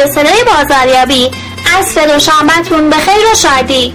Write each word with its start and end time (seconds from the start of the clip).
رادیو 0.00 0.44
بازاریابی 0.46 1.30
عصر 1.78 2.06
دوشنبهتون 2.06 2.90
به 2.90 2.96
خیر 2.96 3.26
و 3.32 3.34
شادی. 3.34 3.94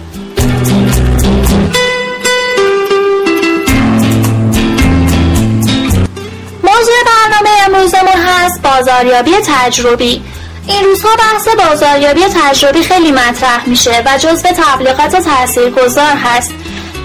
موضوع 6.63 6.95
برنامه 7.05 7.49
امروزمون 7.65 8.23
هست 8.27 8.61
بازاریابی 8.61 9.31
تجربی. 9.47 10.23
این 10.67 10.83
روزها 10.83 11.09
بحث 11.15 11.47
بازاریابی 11.47 12.21
تجربی 12.21 12.83
خیلی 12.83 13.11
مطرح 13.11 13.69
میشه 13.69 14.03
و 14.05 14.17
جزو 14.17 14.47
تبلیغات 14.47 15.15
تاثیرگذار 15.15 16.15
هست. 16.25 16.51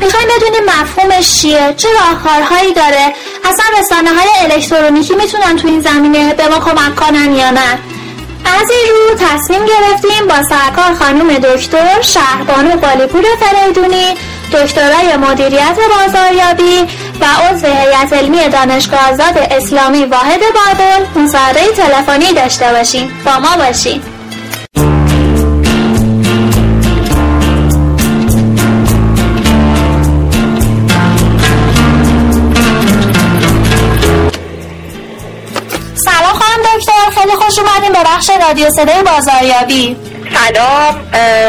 می‌خوایم 0.01 0.29
بدونیم 0.37 0.65
مفهومش 0.65 1.41
چیه؟ 1.41 1.75
چه 1.77 1.89
راهکارهایی 1.93 2.75
داره؟ 2.75 3.15
اصلا 3.45 3.65
رسانه 3.79 4.11
های 4.11 4.29
الکترونیکی 4.53 5.15
می‌تونن 5.15 5.57
تو 5.57 5.69
این 5.69 5.81
زمینه 5.81 6.35
به 6.35 6.49
ما 6.49 6.59
کمک 6.59 6.97
کنن 6.97 7.33
یا 7.37 7.51
نه؟ 7.51 7.79
از 8.61 8.71
این 8.71 8.95
رو 8.95 9.15
تصمیم 9.27 9.61
گرفتیم 9.65 10.29
با 10.29 10.35
سرکار 10.43 10.95
خانم 10.95 11.39
دکتر 11.39 12.03
شهربانو 12.03 12.81
قالیپور 12.81 13.25
فریدونی 13.41 14.15
دکترای 14.53 15.17
مدیریت 15.17 15.79
بازاریابی 15.97 16.81
و 17.21 17.25
عضو 17.25 17.67
هیئت 17.67 18.13
علمی 18.13 18.49
دانشگاه 18.49 19.11
آزاد 19.13 19.39
اسلامی 19.51 20.05
واحد 20.05 20.41
بابل 20.41 21.23
مصاحبه 21.23 21.61
تلفنی 21.77 22.33
داشته 22.33 22.73
باشیم. 22.73 23.13
با 23.25 23.39
ما 23.39 23.57
باشیم 23.57 24.20
خوش 37.61 37.69
اومدیم 37.69 37.93
به 37.93 37.99
بخش 38.05 38.31
رادیو 38.49 38.71
صدای 38.71 39.03
بازاریابی. 39.03 39.97
سلام 40.35 40.95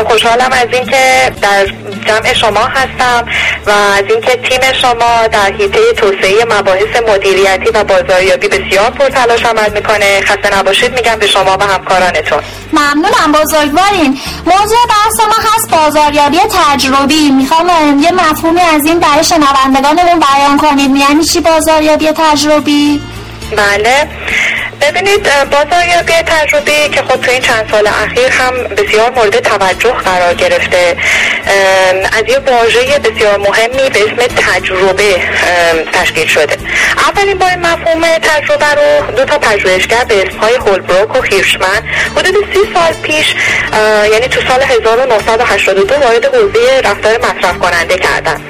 خوشحالم 0.07 0.49
از 0.51 0.67
اینکه 0.73 1.31
در 1.41 1.65
جمع 2.07 2.33
شما 2.33 2.59
هستم 2.59 3.27
و 3.65 3.71
از 3.71 4.03
اینکه 4.09 4.49
تیم 4.49 4.73
شما 4.81 5.27
در 5.27 5.53
حیطه 5.59 5.93
توسعه 5.97 6.45
مباحث 6.45 7.09
مدیریتی 7.09 7.69
و 7.73 7.83
بازاریابی 7.83 8.47
بسیار 8.47 8.89
پرتلاش 8.89 9.45
عمل 9.45 9.73
می‌کنه. 9.73 10.21
خسته 10.21 10.57
نباشید 10.57 10.93
میگم 10.93 11.15
به 11.15 11.27
شما 11.27 11.57
و 11.57 11.63
همکارانتون. 11.63 12.39
ممنونم 12.73 13.31
بزرگوارین. 13.31 14.19
موضوع 14.45 14.79
بحث 14.89 15.19
ما 15.19 15.49
هست 15.55 15.69
بازاریابی 15.69 16.37
تجربی. 16.37 17.29
می‌خوام 17.31 17.67
یه 18.01 18.11
مفهومی 18.11 18.61
از 18.61 18.85
این 18.85 18.99
برای 18.99 19.23
شنوندگانمون 19.23 20.19
بیان 20.19 20.57
کنید. 20.57 20.95
یعنی 20.95 21.23
چی 21.23 21.39
بازاریابی 21.39 22.07
تجربی؟ 22.11 23.01
بله. 23.57 24.09
ببینید 24.81 25.29
بازاریابی 25.51 26.13
تجربی 26.13 26.89
که 26.89 27.01
خود 27.01 27.21
تو 27.21 27.31
این 27.31 27.41
چند 27.41 27.71
سال 27.71 27.87
اخیر 27.87 28.27
هم 28.29 28.53
بسیار 28.63 29.09
مورد 29.09 29.39
توجه 29.39 29.91
قرار 29.91 30.33
گرفته. 30.33 30.97
از 32.17 32.23
یه 32.27 32.39
واژه 32.39 32.99
بسیار 32.99 33.37
مهمی 33.37 33.89
به 33.89 33.99
اسم 34.03 34.35
تجربه 34.37 35.15
تشکیل 35.93 36.27
شده. 36.27 36.57
اولین 37.07 37.37
بار 37.37 37.55
مفهوم 37.55 38.01
تجربه 38.21 38.65
رو 38.65 39.11
دو 39.15 39.25
تا 39.25 39.39
پژوهشگر 39.39 40.03
به 40.03 40.27
اسمهای 40.27 40.55
هولبروک 40.55 41.15
و 41.15 41.21
هیرشمن 41.21 41.83
حدود 42.17 42.35
سی 42.53 42.59
سال 42.73 42.93
پیش 43.03 43.35
یعنی 44.11 44.27
تو 44.27 44.41
سال 44.47 44.61
1982 44.61 45.95
وارد 45.95 46.25
حوزه 46.25 46.81
رفتار 46.83 47.17
مصرف 47.17 47.59
کننده 47.59 47.97
کردن. 47.97 48.41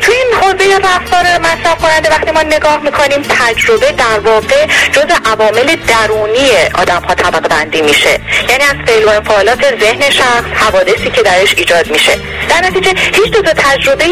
تو 0.00 0.12
این 0.12 0.26
حوزه 0.40 0.78
رفتار 0.78 1.38
مصرف 1.38 1.76
کننده 1.82 2.10
وقتی 2.10 2.30
ما 2.30 2.42
نگاه 2.42 2.82
می‌کنیم 2.82 3.22
تجربه 3.22 3.92
در 3.92 4.18
واقع 4.24 4.66
جز 4.92 5.04
عوامل 5.24 5.76
درونی 5.76 6.50
آدم 6.74 7.02
ها 7.02 7.14
طبق 7.14 7.48
بندی 7.48 7.82
میشه. 7.82 8.20
یعنی 8.48 8.64
از 8.64 8.76
فعل 8.86 9.04
و 9.04 9.08
انفعالات 9.08 9.80
ذهن 9.80 10.10
شخص 10.10 10.44
حوادثی 10.54 11.10
که 11.10 11.22
درش 11.22 11.54
ایجاد 11.56 11.90
میشه. 11.90 12.18
در 12.48 12.60
نتیجه 12.68 12.92
هیچ 13.14 13.32
دو 13.32 13.52
تجربه 13.56 14.04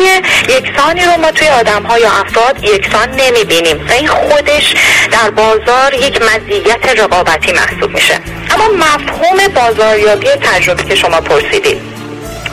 یکسانی 0.49 1.05
رو 1.05 1.17
ما 1.21 1.31
توی 1.31 1.49
آدم 1.49 1.83
ها 1.83 1.99
یا 1.99 2.11
افراد 2.11 2.65
یکسان 2.65 3.11
نمی‌بینیم. 3.11 3.87
و 3.89 3.93
این 3.93 4.07
خودش 4.07 4.75
در 5.13 5.31
بازار 5.31 5.95
یک 5.95 6.23
مزیت 6.23 7.01
رقابتی 7.01 7.53
محسوب 7.53 7.95
میشه. 7.95 8.21
اما 8.51 8.69
مفهوم 8.69 9.39
بازاریابی 9.55 10.29
تجربه 10.29 10.83
که 10.85 10.95
شما 10.95 11.21
پرسیدید. 11.21 11.94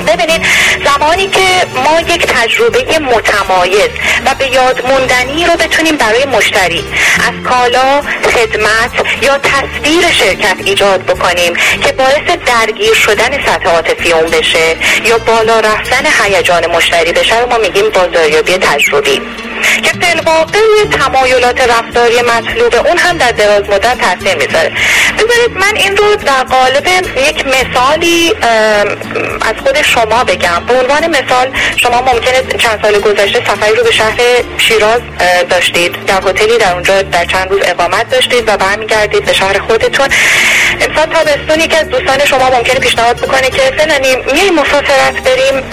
ببینید 0.05 0.41
زمانی 0.85 1.27
که 1.27 1.65
ما 1.75 2.01
یک 2.01 2.25
تجربه 2.25 2.99
متمایز 2.99 3.89
و 4.25 4.35
به 4.39 4.47
یاد 4.47 4.85
موندنی 4.87 5.45
رو 5.45 5.53
بتونیم 5.53 5.95
برای 5.95 6.25
مشتری 6.25 6.83
از 7.27 7.49
کالا 7.49 8.01
خدمت 8.35 9.21
یا 9.21 9.37
تصویر 9.37 10.11
شرکت 10.11 10.57
ایجاد 10.65 11.03
بکنیم 11.03 11.53
که 11.81 11.91
باعث 11.91 12.37
درگیر 12.45 12.93
شدن 12.93 13.45
سطح 13.45 13.69
عاطفی 13.69 14.11
اون 14.11 14.31
بشه 14.31 14.75
یا 15.05 15.17
بالا 15.17 15.59
رفتن 15.59 16.05
هیجان 16.23 16.65
مشتری 16.65 17.11
بشه 17.11 17.39
رو 17.39 17.49
ما 17.49 17.57
میگیم 17.57 17.89
بازاریابی 17.89 18.57
تجربی. 18.57 19.21
که 19.83 19.91
واقع 20.25 20.59
تمایلات 20.99 21.61
رفتاری 21.61 22.21
مطلوب 22.21 22.87
اون 22.87 22.97
هم 22.97 23.17
در 23.17 23.31
دراز 23.31 23.69
مدت 23.69 23.97
تاثیر 24.01 24.35
می‌ذاره. 24.35 24.71
بذارید 25.31 25.57
من 25.57 25.75
این 25.75 25.97
رو 25.97 26.15
در 26.15 26.43
قالب 26.43 26.87
یک 27.29 27.45
مثالی 27.47 28.33
از 29.41 29.55
خود 29.63 29.81
شما 29.81 30.23
بگم. 30.23 30.63
به 30.67 30.73
عنوان 30.73 31.07
مثال 31.07 31.47
شما 31.75 32.01
ممکنه 32.01 32.57
چند 32.57 32.79
سال 32.81 32.99
گذشته 32.99 33.39
سفری 33.45 33.75
رو 33.75 33.83
به 33.83 33.91
شهر 33.91 34.17
شیراز 34.57 35.01
داشتید. 35.49 36.05
در 36.05 36.21
هتلی 36.29 36.57
در 36.57 36.73
اونجا 36.73 37.01
در 37.01 37.25
چند 37.25 37.51
روز 37.51 37.61
اقامت 37.63 38.09
داشتید 38.09 38.43
و 38.49 38.57
برمیگردید 38.57 39.25
به 39.25 39.33
شهر 39.33 39.59
خودتون. 39.59 40.07
امسال 40.81 41.05
تابستون 41.05 41.67
که 41.67 41.77
از 41.77 41.89
دوستان 41.89 42.25
شما 42.25 42.49
ممکنه 42.49 42.79
پیشنهاد 42.79 43.17
بکنه 43.17 43.49
که 43.49 43.61
فلانی 43.77 44.15
میای 44.15 44.49
مسافرت 44.49 45.23
بریم 45.23 45.63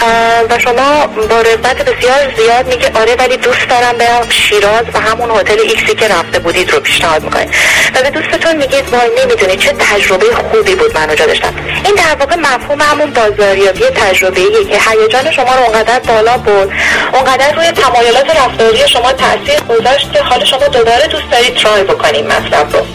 و 0.49 0.59
شما 0.59 1.07
با 1.07 1.41
رغبت 1.41 1.77
بسیار 1.77 2.35
زیاد 2.37 2.67
میگه 2.67 2.91
آره 2.95 3.15
ولی 3.15 3.37
دوست 3.37 3.69
دارم 3.69 3.97
برم 3.97 4.29
شیراز 4.29 4.85
و 4.93 4.99
همون 4.99 5.39
هتل 5.39 5.59
ایکسی 5.59 5.95
که 5.95 6.07
رفته 6.07 6.39
بودید 6.39 6.71
رو 6.71 6.79
پیشنهاد 6.79 7.23
می‌کنید. 7.23 7.49
و 7.95 8.01
به 8.01 8.09
دوستتون 8.09 8.55
میگید 8.55 8.89
وای 8.89 9.09
نمی‌دونید 9.49 9.79
چه 9.79 9.85
تجربه 9.85 10.25
خوبی 10.35 10.75
بود 10.75 10.97
من 10.97 11.03
اونجا 11.03 11.25
داشتم. 11.25 11.53
این 11.85 11.95
در 11.95 12.15
واقع 12.19 12.35
مفهوم 12.35 12.81
همون 12.81 13.13
بازاریابی 13.13 13.83
تجربه 13.83 14.41
که 14.41 14.79
هیجان 14.89 15.31
شما 15.31 15.55
رو 15.55 15.61
اونقدر 15.61 15.99
بالا 15.99 16.37
برد 16.37 16.69
اونقدر 17.13 17.55
روی 17.55 17.71
تمایلات 17.71 18.35
رفتاری 18.35 18.87
شما 18.87 19.11
تاثیر 19.11 19.59
گذاشت 19.69 20.13
که 20.13 20.21
حالا 20.21 20.45
شما 20.45 20.67
دوباره 20.67 21.07
دوست 21.07 21.31
دارید 21.31 21.55
ترای 21.55 21.83
بکنید 21.83 22.25
مطلب 22.25 22.73
رو. 22.73 22.85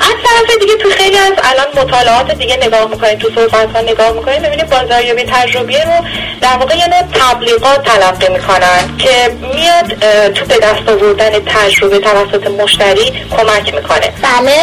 از 0.00 0.16
طرف 0.24 0.58
دیگه 0.60 0.76
تو 0.76 0.90
خیلی 0.90 1.18
از 1.18 1.32
الان 1.42 1.84
مطالعات 1.84 2.34
دیگه 2.34 2.56
نگاه 2.56 2.90
می‌کنید 2.90 3.18
تو 3.18 3.28
صحبت 3.34 3.76
ها 3.76 3.80
نگاه 3.80 4.12
می‌کنید 4.12 4.42
ببینید 4.42 4.70
بازاریابی 4.70 5.22
تجربه 5.22 5.84
رو 5.84 6.04
در 6.40 6.56
واقع 6.56 6.76
یه 6.76 6.86
تبلیغات 7.14 7.82
تلقی 7.84 8.32
می‌کنن 8.32 8.96
که 8.98 9.30
میاد 9.54 9.88
تو 10.32 10.44
به 10.44 10.58
دست 10.58 10.88
آوردن 10.88 11.30
تجربه 11.46 11.98
توسط 11.98 12.46
مشتری 12.46 13.12
کمک 13.36 13.74
می‌کنه. 13.74 14.12
بله. 14.22 14.56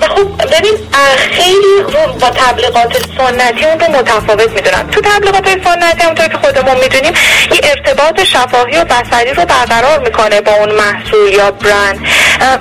و 0.00 0.08
خب 0.08 0.56
ببین 0.56 0.72
خیلی 1.16 1.82
رو 1.82 2.12
با 2.20 2.30
تبلیغات 2.30 2.96
سنتی 3.18 3.64
اون 3.64 3.80
رو 3.80 3.90
متفاوت 3.90 4.50
می‌دونن. 4.50 4.90
تو 4.90 5.00
تبلیغات 5.00 5.48
سنتی 5.64 6.02
همونطور 6.02 6.28
که 6.28 6.38
خودمون 6.38 6.76
می‌دونیم 6.76 7.12
یه 7.52 7.60
ارتباط 7.62 8.24
شفاهی 8.24 8.76
و 8.76 8.84
بصری 8.84 9.34
رو 9.34 9.44
برقرار 9.44 9.98
می‌کنه 9.98 10.40
با 10.40 10.52
اون 10.52 10.72
محصول 10.72 11.32
یا 11.32 11.50
برند. 11.50 12.06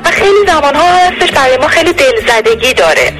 و 0.05 0.11
خیلی 0.11 0.45
زمان 0.47 0.75
ها 0.75 0.87
هستش 0.95 1.29
برای 1.45 1.57
ما 1.57 1.67
خیلی 1.67 1.93
دلزدگی 1.93 2.73
داره. 2.73 3.13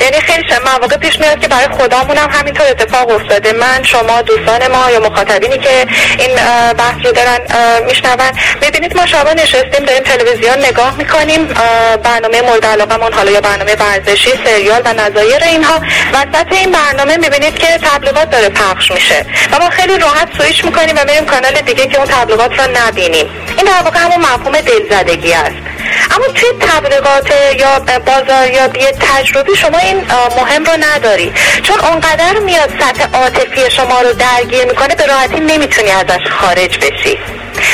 یعنی 0.00 0.20
خیلی 0.20 0.44
مواقع 0.66 0.96
پیش 0.96 1.20
میاد 1.20 1.40
که 1.40 1.48
برای 1.48 1.68
خدامون 1.78 2.16
هم 2.16 2.30
همینطور 2.30 2.66
اتفاق 2.66 3.10
افتاده. 3.10 3.52
من 3.52 3.82
شما 3.82 4.22
دوستان 4.22 4.66
ما 4.66 4.90
یا 4.90 5.00
مخاطبینی 5.00 5.58
که 5.58 5.86
این 6.18 6.34
بحث 6.72 7.04
رو 7.04 7.12
دارن 7.12 7.38
میشنون. 7.86 8.30
می‌بینید 8.62 8.96
ما 8.96 9.06
شما 9.06 9.32
نشستیم 9.32 9.84
داریم 9.86 10.02
تلویزیون 10.02 10.58
نگاه 10.58 10.96
می‌کنیم. 10.96 11.46
برنامه 12.02 12.42
مورد 12.42 12.66
علاقمون 12.66 13.12
حالا 13.12 13.30
یا 13.30 13.40
برنامه 13.40 13.74
ورزشی 13.74 14.30
سریال 14.44 14.82
و 14.84 14.92
نظایر 14.92 15.44
اینها. 15.44 15.80
وسط 16.12 16.52
این 16.52 16.72
برنامه 16.72 17.16
می‌بینید 17.16 17.58
که 17.58 17.66
تبلیغات 17.66 18.30
داره 18.30 18.48
پخش 18.48 18.90
میشه. 18.90 19.26
و 19.52 19.58
ما 19.58 19.70
خیلی 19.70 19.98
راحت 19.98 20.28
سویش 20.38 20.64
می‌کنیم 20.64 20.96
و 20.96 21.04
میریم 21.06 21.24
کانال 21.24 21.52
دیگه 21.52 21.86
که 21.86 21.98
اون 21.98 22.06
تبلیغات 22.06 22.60
رو 22.60 22.66
نبینیم. 22.74 23.26
این 23.56 23.66
در 23.66 23.82
واقع 23.84 23.98
همون 23.98 24.18
مفهوم 24.18 24.60
دلزدگی 24.60 25.32
است. 25.32 25.65
اما 26.10 26.26
توی 26.34 26.48
تبلیغات 26.60 27.30
یا 27.60 27.98
بازاریابی 27.98 28.80
تجربی 28.80 29.56
شما 29.56 29.78
این 29.78 29.96
مهم 30.36 30.64
رو 30.64 30.72
نداری. 30.80 31.32
چون 31.62 31.80
اونقدر 31.80 32.38
میاد 32.38 32.70
سطح 32.80 33.18
عاطفی 33.18 33.70
شما 33.70 34.00
رو 34.00 34.12
درگیر 34.12 34.64
می‌کنه 34.64 34.94
به 34.94 35.06
راحتی 35.06 35.40
نمی‌تونی 35.40 35.90
ازش 35.90 36.26
خارج 36.30 36.78
بشی. 36.78 37.18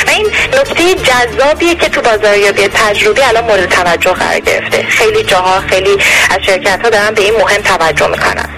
و 0.07 0.09
این 0.09 0.27
نکته 0.53 0.95
جذابیه 0.95 1.75
که 1.75 1.89
تو 1.89 2.01
بازاریابی 2.01 2.67
تجربی 2.67 3.21
الان 3.21 3.43
مورد 3.43 3.69
توجه 3.69 4.11
قرار 4.11 4.39
گرفته. 4.39 4.85
خیلی 4.89 5.23
جاها 5.23 5.59
خیلی 5.59 5.97
از 6.29 6.39
شرکت 6.45 6.79
ها 6.83 6.89
دارن 6.89 7.13
به 7.13 7.21
این 7.21 7.35
مهم 7.35 7.61
توجه 7.61 8.07
می‌کنن. 8.07 8.49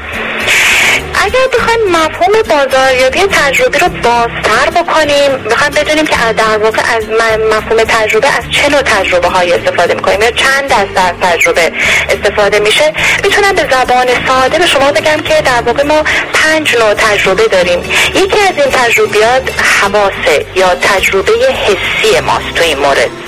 اگر 1.26 1.48
بخوایم 1.58 1.80
مفهوم 1.92 2.34
بازاریابی 2.50 3.20
تجربی 3.20 3.80
رو 3.80 3.88
بازتر 3.90 4.70
بکنیم 4.76 5.32
بخوایم 5.52 5.74
بدونیم 5.74 6.06
که 6.06 6.16
در 6.38 6.58
واقع 6.58 6.82
از 6.96 7.04
مفهوم 7.52 7.84
تجربه 7.84 8.28
از 8.28 8.44
چه 8.52 8.70
نوع 8.70 8.82
تجربه 8.82 9.28
های 9.28 9.54
استفاده 9.54 9.94
می‌کنیم 9.94 10.22
یا 10.22 10.32
چند 10.32 10.64
دسته 10.64 11.00
از 11.00 11.14
تجربه 11.22 11.72
استفاده 12.10 12.60
میشه. 12.60 12.94
می‌تونم 13.24 13.56
به 13.56 13.62
زبان 13.72 14.08
ساده 14.28 14.60
به 14.60 14.68
شما 14.68 14.92
بگم 14.92 15.18
که 15.18 15.42
در 15.42 15.62
واقع 15.62 15.84
ما 15.84 16.04
پنج 16.34 16.76
نوع 16.76 16.94
تجربه 16.94 17.48
داریم. 17.48 17.80
یکی 18.16 18.40
از 18.40 18.64
این 18.64 18.72
تجربیات 18.72 19.44
حواسه 19.82 20.46
یا 20.56 20.76
تجربه 20.76 21.32
حسی 21.32 22.20
ماست 22.20 22.54
تو 22.56 22.64
این 22.64 22.80
مورد. 22.80 23.25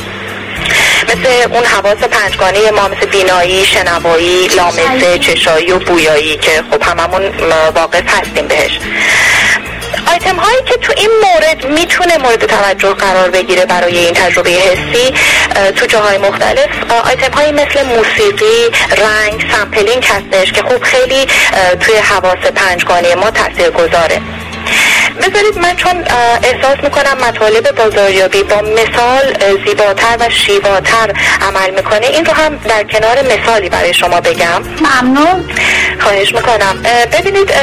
مثل 1.07 1.51
اون 1.53 1.65
حواس 1.65 1.97
پنجگانه 1.97 2.71
ما 2.71 2.87
مثل 2.87 3.05
بینایی، 3.05 3.65
شنوایی، 3.65 4.47
لامسه، 4.47 5.19
چشایی 5.19 5.71
و 5.71 5.79
بویایی 5.79 6.37
که 6.37 6.63
خب 6.71 6.83
هممون 6.83 7.23
واقع 7.75 8.01
هستیم 8.07 8.47
بهش. 8.47 8.79
آیتم 10.07 10.35
هایی 10.35 10.63
که 10.65 10.77
تو 10.77 10.93
این 10.97 11.09
مورد 11.23 11.65
می‌تونه 11.79 12.17
مورد 12.17 12.45
توجه 12.45 12.93
قرار 12.93 13.29
بگیره 13.29 13.65
برای 13.65 13.97
این 13.97 14.13
تجربه 14.13 14.49
حسی 14.49 15.13
تو 15.75 15.85
جاهای 15.85 16.17
مختلف 16.17 16.69
آیتم 17.05 17.31
هایی 17.31 17.51
مثل 17.51 17.85
موسیقی 17.85 18.71
رنگ 18.97 19.45
sampling 19.51 20.05
هستش 20.05 20.51
که 20.51 20.61
خب 20.61 20.83
خیلی 20.83 21.27
توی 21.79 21.95
حواس 21.95 22.37
پنجگانه 22.55 23.15
ما 23.15 23.31
تاثیر 23.31 23.69
گذاره 23.69 24.21
بذارید 25.17 25.57
من 25.57 25.75
چون 25.75 26.03
احساس 26.43 26.77
می‌کنم 26.83 27.17
مطالب 27.27 27.71
بازاریابی 27.71 28.43
با 28.43 28.55
مثال 28.55 29.55
زیباتر 29.65 30.17
و 30.19 30.29
شیواتر 30.29 31.13
عمل 31.41 31.69
می‌کنه 31.69 32.07
این 32.07 32.25
رو 32.25 32.33
هم 32.33 32.55
در 32.57 32.83
کنار 32.83 33.17
مثالی 33.21 33.69
برای 33.69 33.93
شما 33.93 34.21
بگم. 34.21 34.61
ممنون. 34.81 35.49
خواهش 35.99 36.33
می‌کنم. 36.33 36.83
ببینید 37.13 37.53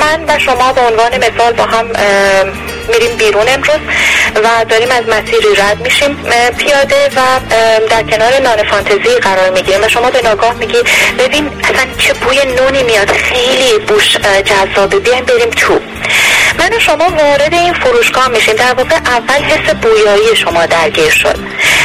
من 0.00 0.24
و 0.28 0.38
شما 0.38 0.72
به 0.72 0.80
عنوان 0.80 1.16
مثال 1.16 1.52
با 1.52 1.64
هم 1.64 1.86
میریم 2.88 3.16
بیرون 3.16 3.48
امروز 3.48 3.80
و 4.44 4.64
داریم 4.64 4.90
از 4.90 5.04
مسیری 5.08 5.54
رد 5.56 5.80
میشیم. 5.80 6.16
پیاده 6.58 7.08
و 7.16 7.20
در 7.90 8.02
کنار 8.02 8.38
نان 8.38 8.62
فانتزی 8.62 9.18
قرار 9.22 9.50
می‌گیریم 9.50 9.84
و 9.84 9.88
شما 9.88 10.10
به 10.10 10.22
ناگاه 10.22 10.54
میگی 10.54 10.78
ببین 11.18 11.50
اصلا 11.64 11.86
چه 11.98 12.12
بوی 12.12 12.38
نونی 12.44 12.82
میاد. 12.82 13.12
خیلی 13.12 13.78
بوش 13.78 14.16
جذابه. 14.44 14.98
بیایم 14.98 15.24
بریم 15.24 15.50
تو 15.50 15.78
من 16.62 16.76
و 16.76 16.80
شما 16.80 17.08
وارد 17.08 17.54
این 17.54 17.72
فروشگاه 17.72 18.28
میشیم 18.28 18.54
در 18.54 18.74
واقع 18.74 18.96
اول 18.96 19.44
حس 19.44 19.74
بویایی 19.74 20.36
شما 20.36 20.66
درگیر 20.66 21.10
شد. 21.10 21.38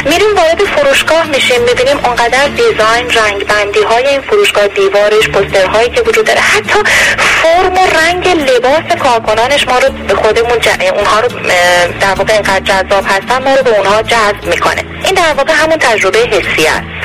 میریم 0.04 0.36
وارد 0.36 0.58
فروشگاه 0.76 1.26
میشیم 1.26 1.62
می‌بینیم 1.62 1.98
اونقدر 2.04 2.48
دیزاین 2.48 3.10
رنگ 3.10 3.46
بندی 3.46 3.82
های 3.82 4.06
این 4.06 4.20
فروشگاه 4.20 4.66
دیوارش 4.66 5.28
پسترهایی 5.28 5.90
که 5.90 6.00
وجود 6.00 6.26
داره. 6.26 6.40
حتی 6.40 6.78
فرم 7.18 7.72
و 7.72 7.86
رنگ 7.98 8.28
لباس 8.28 8.96
کارکنانش 9.02 9.68
ما 9.68 9.78
رو 9.78 9.88
به 10.08 10.14
خودمون 10.14 10.58
اونها 10.96 11.20
رو 11.20 11.28
در 12.00 12.14
واقع 12.16 12.32
اینقدر 12.32 12.60
جذاب 12.60 13.04
هستن 13.08 13.42
ما 13.44 13.54
رو 13.54 13.62
به 13.62 13.76
اونها 13.76 14.02
جذب 14.02 14.44
می‌کنه. 14.44 14.84
این 15.04 15.14
در 15.14 15.32
واقع 15.36 15.52
همون 15.52 15.76
تجربه 15.78 16.18
حسی 16.18 16.66
است. 16.66 16.97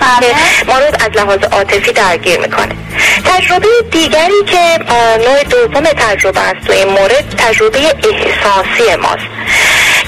بله. 0.00 0.34
ما 0.66 0.78
رو 0.78 0.86
از 0.86 1.10
لحاظ 1.16 1.44
عاطفی 1.52 1.92
درگیر 1.92 2.40
می‌کنه 2.40 2.76
تجربه 3.24 3.68
دیگری 3.90 4.44
که 4.46 4.78
نوع 5.18 5.42
دوم 5.44 5.84
تجربه 5.84 6.40
است 6.40 6.66
تو 6.66 6.72
این 6.72 6.88
مورد 6.88 7.34
تجربه 7.38 7.78
احساسی 7.78 8.96
ماست 9.02 9.26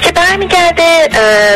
که 0.02 0.12
برمیگرده 0.12 1.08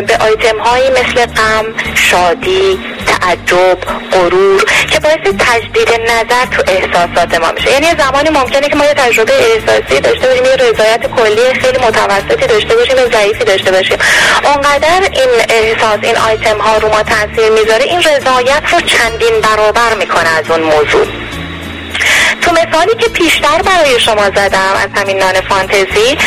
به 0.06 0.16
آیتم 0.16 0.58
هایی 0.58 0.90
مثل 0.90 1.26
غم 1.26 1.64
شادی 1.94 2.78
تعجب 3.22 3.78
غرور 4.12 4.64
که 4.90 5.00
باعث 5.00 5.34
تجدید 5.38 5.88
نظر 6.00 6.44
تو 6.50 6.62
احساسات 6.66 7.40
ما 7.40 7.52
میشه. 7.52 7.70
یعنی 7.70 7.86
زمانی 7.98 8.30
ممکنه 8.30 8.68
که 8.68 8.76
ما 8.76 8.84
یه 8.84 8.94
تجربه 8.94 9.32
احساسی 9.32 10.00
داشته 10.00 10.28
باشیم 10.28 10.44
یه 10.44 10.56
رضایت 10.56 11.06
کلی 11.06 11.60
خیلی 11.60 11.78
متوسطی 11.78 12.46
داشته 12.46 12.76
باشیم 12.76 12.96
و 12.96 13.10
ضعیفی 13.12 13.44
داشته 13.44 13.70
باشیم. 13.70 13.98
اونقدر 14.44 15.00
این 15.12 15.30
احساس 15.48 15.98
این 16.02 16.16
آیتم 16.16 16.58
ها 16.58 16.76
رو 16.76 16.88
ما 16.88 17.02
تاثیر 17.02 17.50
می‌ذاره 17.50 17.84
این 17.84 17.98
رضایت 17.98 18.62
رو 18.72 18.80
چندین 18.80 19.40
برابر 19.40 19.94
می‌کنه 19.94 20.28
از 20.38 20.50
اون 20.50 20.60
موضوع. 20.60 21.06
تو 22.42 22.50
مثالی 22.52 22.94
که 22.98 23.08
پیشتر 23.08 23.62
برای 23.62 24.00
شما 24.00 24.30
زدم 24.30 24.74
از 24.82 24.88
همین 25.00 25.18
نان 25.18 25.40
فانتزی 25.40 26.18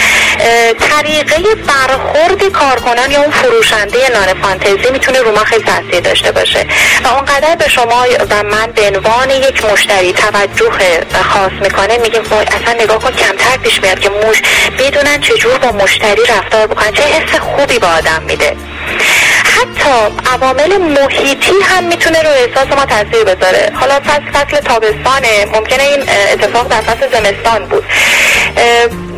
طریقه 0.80 1.56
برخورد 1.56 2.44
کارکنان 2.44 3.12
یا 3.12 3.22
اون 3.22 3.32
فروشنده 3.32 3.98
نان 4.14 4.42
فانتزی 4.42 4.92
می‌تونه 4.92 5.20
رو 5.20 5.32
ما 5.32 5.44
خیلی 5.44 5.64
تاثیر 5.64 6.00
داشته 6.00 6.32
باشه. 6.32 6.68
و 7.04 7.08
اونقدر 7.08 7.56
به 7.56 7.70
شما 7.70 8.06
و 8.30 8.44
من 8.44 8.72
به 8.72 8.88
عنوان 8.88 9.30
یک 9.30 9.66
مشتری 9.66 10.14
توجه 10.14 10.72
خاص 11.24 11.52
می‌کنه 11.62 11.98
میگیم 11.98 12.22
اصلا 12.22 12.74
نگاه 12.84 13.00
کن 13.00 13.12
کمتر 13.12 13.58
پیش 13.64 13.82
میاد 13.82 14.00
که 14.00 14.10
موش 14.10 14.42
بدونن 14.80 15.22
چجور 15.22 15.58
با 15.58 15.72
مشتری 15.72 16.22
رفتار 16.30 16.68
بکنن. 16.68 16.92
چه 16.92 17.04
حس 17.04 17.40
خوبی 17.40 17.80
با 17.80 17.88
آدم 17.88 18.24
میده. 18.28 18.56
حتی 19.56 20.16
عوامل 20.34 20.78
محیطی 20.78 21.52
هم 21.64 21.84
می‌تونه 21.84 22.22
رو 22.22 22.30
احساس 22.30 22.78
ما 22.78 22.86
تاثیر 22.86 23.24
بذاره. 23.24 23.72
حالا 23.76 24.00
فصل 24.00 24.32
فصل 24.34 24.60
تابستانه. 24.60 25.46
ممکنه 25.54 25.84
این 25.84 26.02
اتفاق 26.34 26.68
در 26.68 26.82
فصل 26.82 27.08
زمستان 27.12 27.66
بود. 27.66 27.86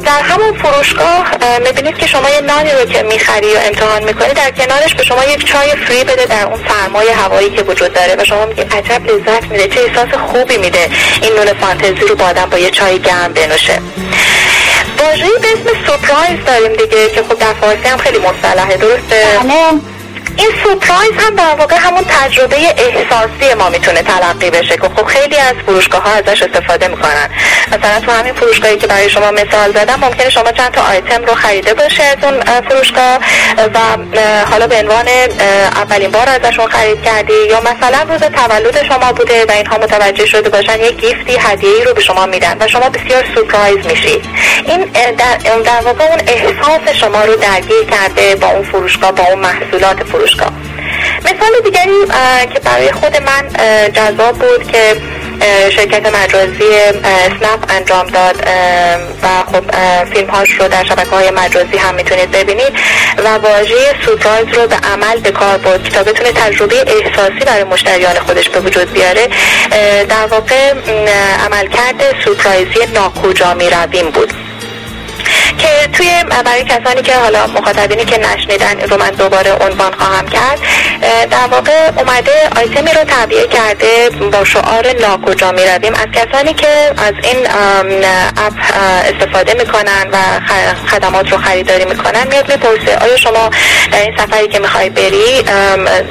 در 0.06 0.22
همون 0.22 0.54
فروشگاه 0.54 1.26
می‌بینید 1.64 1.98
که 1.98 2.08
شما 2.08 2.30
یه 2.30 2.42
نانی 2.42 2.72
رو 2.72 2.86
که 2.86 3.04
می‌خری 3.04 3.48
یا 3.48 3.60
امتحان 3.60 4.04
می‌کنی 4.04 4.34
در 4.34 4.52
کنارش 4.52 4.96
به 4.96 5.04
شما 5.04 5.24
یک 5.26 5.46
چای 5.46 5.76
فری 5.76 6.04
بده 6.04 6.26
در 6.26 6.46
اون 6.46 6.60
سرمایه 6.68 7.16
هوایی 7.16 7.50
که 7.50 7.62
وجود 7.62 7.94
داره 7.94 8.16
و 8.20 8.26
شما 8.26 8.46
میگید 8.46 8.74
عجب 8.74 9.06
لذت 9.06 9.44
میده 9.44 9.68
چه 9.68 9.80
احساس 9.82 10.20
خوبی 10.32 10.58
میده 10.58 10.90
این 11.22 11.34
نون 11.34 11.54
فانتزی 11.54 12.08
رو 12.08 12.16
با 12.16 12.26
آدم 12.26 12.50
با 12.50 12.58
یه 12.58 12.70
چای 12.70 13.00
گرم 13.00 13.34
بنوشه. 13.34 13.80
واژه‌ای 15.00 15.32
به 15.42 15.48
اسم 15.48 15.86
سورپرایز 15.86 16.46
داریم 16.46 16.72
دیگه 16.72 17.10
که 17.10 17.24
خب 17.24 17.40
در 17.40 17.54
فارسی 17.54 17.88
هم 17.88 17.98
خیلی 17.98 18.20
مصطلحه 18.20 18.78
درسته؟ 18.78 19.24
بله. 19.44 19.97
این 20.38 20.50
سورپرایز 20.64 21.12
هم 21.18 21.36
در 21.36 21.56
واقع 21.56 21.76
همون 21.80 22.04
تجربه 22.10 22.56
احساسی 22.56 23.54
ما 23.60 23.70
می‌تونه 23.70 24.02
تلقی 24.02 24.50
بشه 24.50 24.78
که 24.78 24.90
خب 24.98 25.06
خیلی 25.06 25.38
از 25.38 25.54
فروشگاه 25.66 26.02
ها 26.04 26.12
ازش 26.12 26.44
استفاده 26.44 26.88
می‌کنن. 26.88 27.30
مثلا 27.68 28.00
تو 28.00 28.12
همین 28.12 28.34
فروشگاهی 28.34 28.78
که 28.78 28.88
برای 28.88 29.10
شما 29.10 29.32
مثال 29.32 29.74
زدم 29.74 30.00
ممکنه 30.00 30.30
شما 30.30 30.52
چند 30.52 30.72
تا 30.72 30.82
آیتم 30.82 31.26
رو 31.26 31.34
خریده 31.34 31.74
باشه 31.74 32.04
از 32.04 32.18
اون 32.24 32.40
فروشگاه 32.62 33.20
و 33.74 33.80
حالا 34.52 34.68
به 34.68 34.76
عنوان 34.76 35.08
اولین 35.76 36.12
بار 36.12 36.30
ازشون 36.30 36.68
خرید 36.68 37.04
کردی 37.04 37.34
یا 37.50 37.62
مثلا 37.62 38.06
روز 38.10 38.20
تولد 38.20 38.84
شما 38.84 39.14
بوده 39.14 39.46
و 39.46 39.52
اینها 39.52 39.78
متوجه 39.78 40.26
شده 40.26 40.50
باشن 40.50 40.80
یک 40.80 40.98
گیفتی 40.98 41.38
هدیه 41.40 41.84
رو 41.86 41.94
به 41.94 42.02
شما 42.02 42.26
میدن 42.26 42.58
و 42.60 42.68
شما 42.68 42.90
بسیار 42.90 43.26
سورپرایز 43.36 43.86
میشید 43.86 44.26
این 44.66 44.84
در, 45.18 45.38
در 45.66 45.82
واقع 45.82 46.04
اون 46.04 46.20
احساس 46.28 46.96
شما 46.96 47.24
رو 47.26 47.36
درگیر 47.36 47.84
کرده 47.92 48.36
با 48.36 48.48
اون 48.48 48.64
فروشگاه 48.64 49.12
با 49.12 49.24
اون 49.24 49.40
محصولات 49.40 50.04
فروشگاه 50.04 50.27
مثال 51.26 51.62
دیگری 51.64 52.06
که 52.54 52.60
برای 52.60 52.92
خود 52.92 53.18
من 53.18 53.50
جذاب 53.94 54.38
بود 54.38 54.72
که 54.72 54.96
شرکت 55.70 56.16
مجازی 56.16 56.72
سنپ 57.42 57.66
انجام 57.70 58.08
داد 58.08 58.36
و 59.24 59.28
خب 59.52 59.64
فیلم 60.14 60.30
هاش 60.30 60.52
رو 60.52 60.68
در 60.68 60.84
شبکه 60.84 61.10
های 61.10 61.32
مجازی 61.32 61.78
هم 61.78 61.96
می‌تونید 61.96 62.32
ببینید 62.32 62.74
و 63.18 63.28
واژه 63.28 63.76
سورپرایز 64.06 64.48
رو 64.48 64.68
به 64.68 64.76
عمل 64.76 65.20
به 65.20 65.32
کار 65.32 65.58
برد 65.58 65.84
تا 65.84 66.04
بتونه 66.04 66.32
تجربه 66.32 66.76
احساسی 66.76 67.46
برای 67.46 67.64
مشتریان 67.64 68.20
خودش 68.20 68.50
به 68.50 68.60
وجود 68.60 68.94
بیاره. 68.94 69.28
در 70.10 70.26
واقع 70.32 70.74
عملکرد 71.46 72.22
سورپرایزی 72.26 72.80
ناکجا 72.94 73.54
می‌رویم 73.54 74.12
بود. 74.12 74.47
که 75.58 75.88
توی 75.94 76.12
برای 76.44 76.64
کسانی 76.64 77.02
که 77.02 77.16
حالا 77.16 77.48
مخاطبینی 77.48 78.06
که 78.06 78.18
نشنیدن 78.18 78.82
رو 78.90 78.98
من 78.98 79.10
دوباره 79.10 79.52
عنوان 79.52 79.94
خواهم 79.94 80.28
کرد 80.28 80.60
در 81.32 81.48
واقع 81.52 81.92
اومده 81.98 82.32
آیتمی 82.56 82.92
رو 82.92 83.04
تعبیه 83.04 83.48
کرده 83.48 84.10
با 84.32 84.44
شعار 84.44 84.88
ناکجا 85.02 85.52
می 85.52 85.66
رویم 85.66 85.94
از 85.94 86.08
کسانی 86.14 86.54
که 86.54 86.68
از 86.98 87.14
این 87.24 87.48
اپ 88.38 88.54
استفاده 89.06 89.54
می‌کنن 89.54 90.08
و 90.12 90.18
خدمات 90.88 91.32
رو 91.32 91.38
خریداری 91.38 91.86
می‌کنن 91.86 92.28
میاد 92.28 92.52
می‌پرسه 92.52 92.98
آیا 92.98 93.18
شما 93.18 93.50
در 93.92 94.02
این 94.02 94.18
سفری 94.18 94.48
که 94.48 94.60
می‌خوای 94.60 94.90
بری 94.90 95.44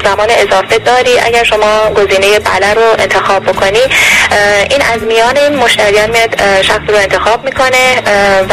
زمان 0.04 0.30
اضافه 0.30 0.78
داری؟ 0.78 1.18
اگر 1.18 1.44
شما 1.44 1.90
گزینه 1.90 2.38
بله 2.38 2.74
رو 2.74 2.82
انتخاب 2.98 3.44
بکنی 3.44 3.80
این 4.70 4.82
از 4.94 5.02
میان 5.02 5.36
این 5.36 5.56
مشتریان 5.56 6.10
میاد 6.10 6.62
شخص 6.62 6.80
رو 6.88 6.96
انتخاب 6.96 7.44
می‌کنه 7.44 8.02
و 8.48 8.52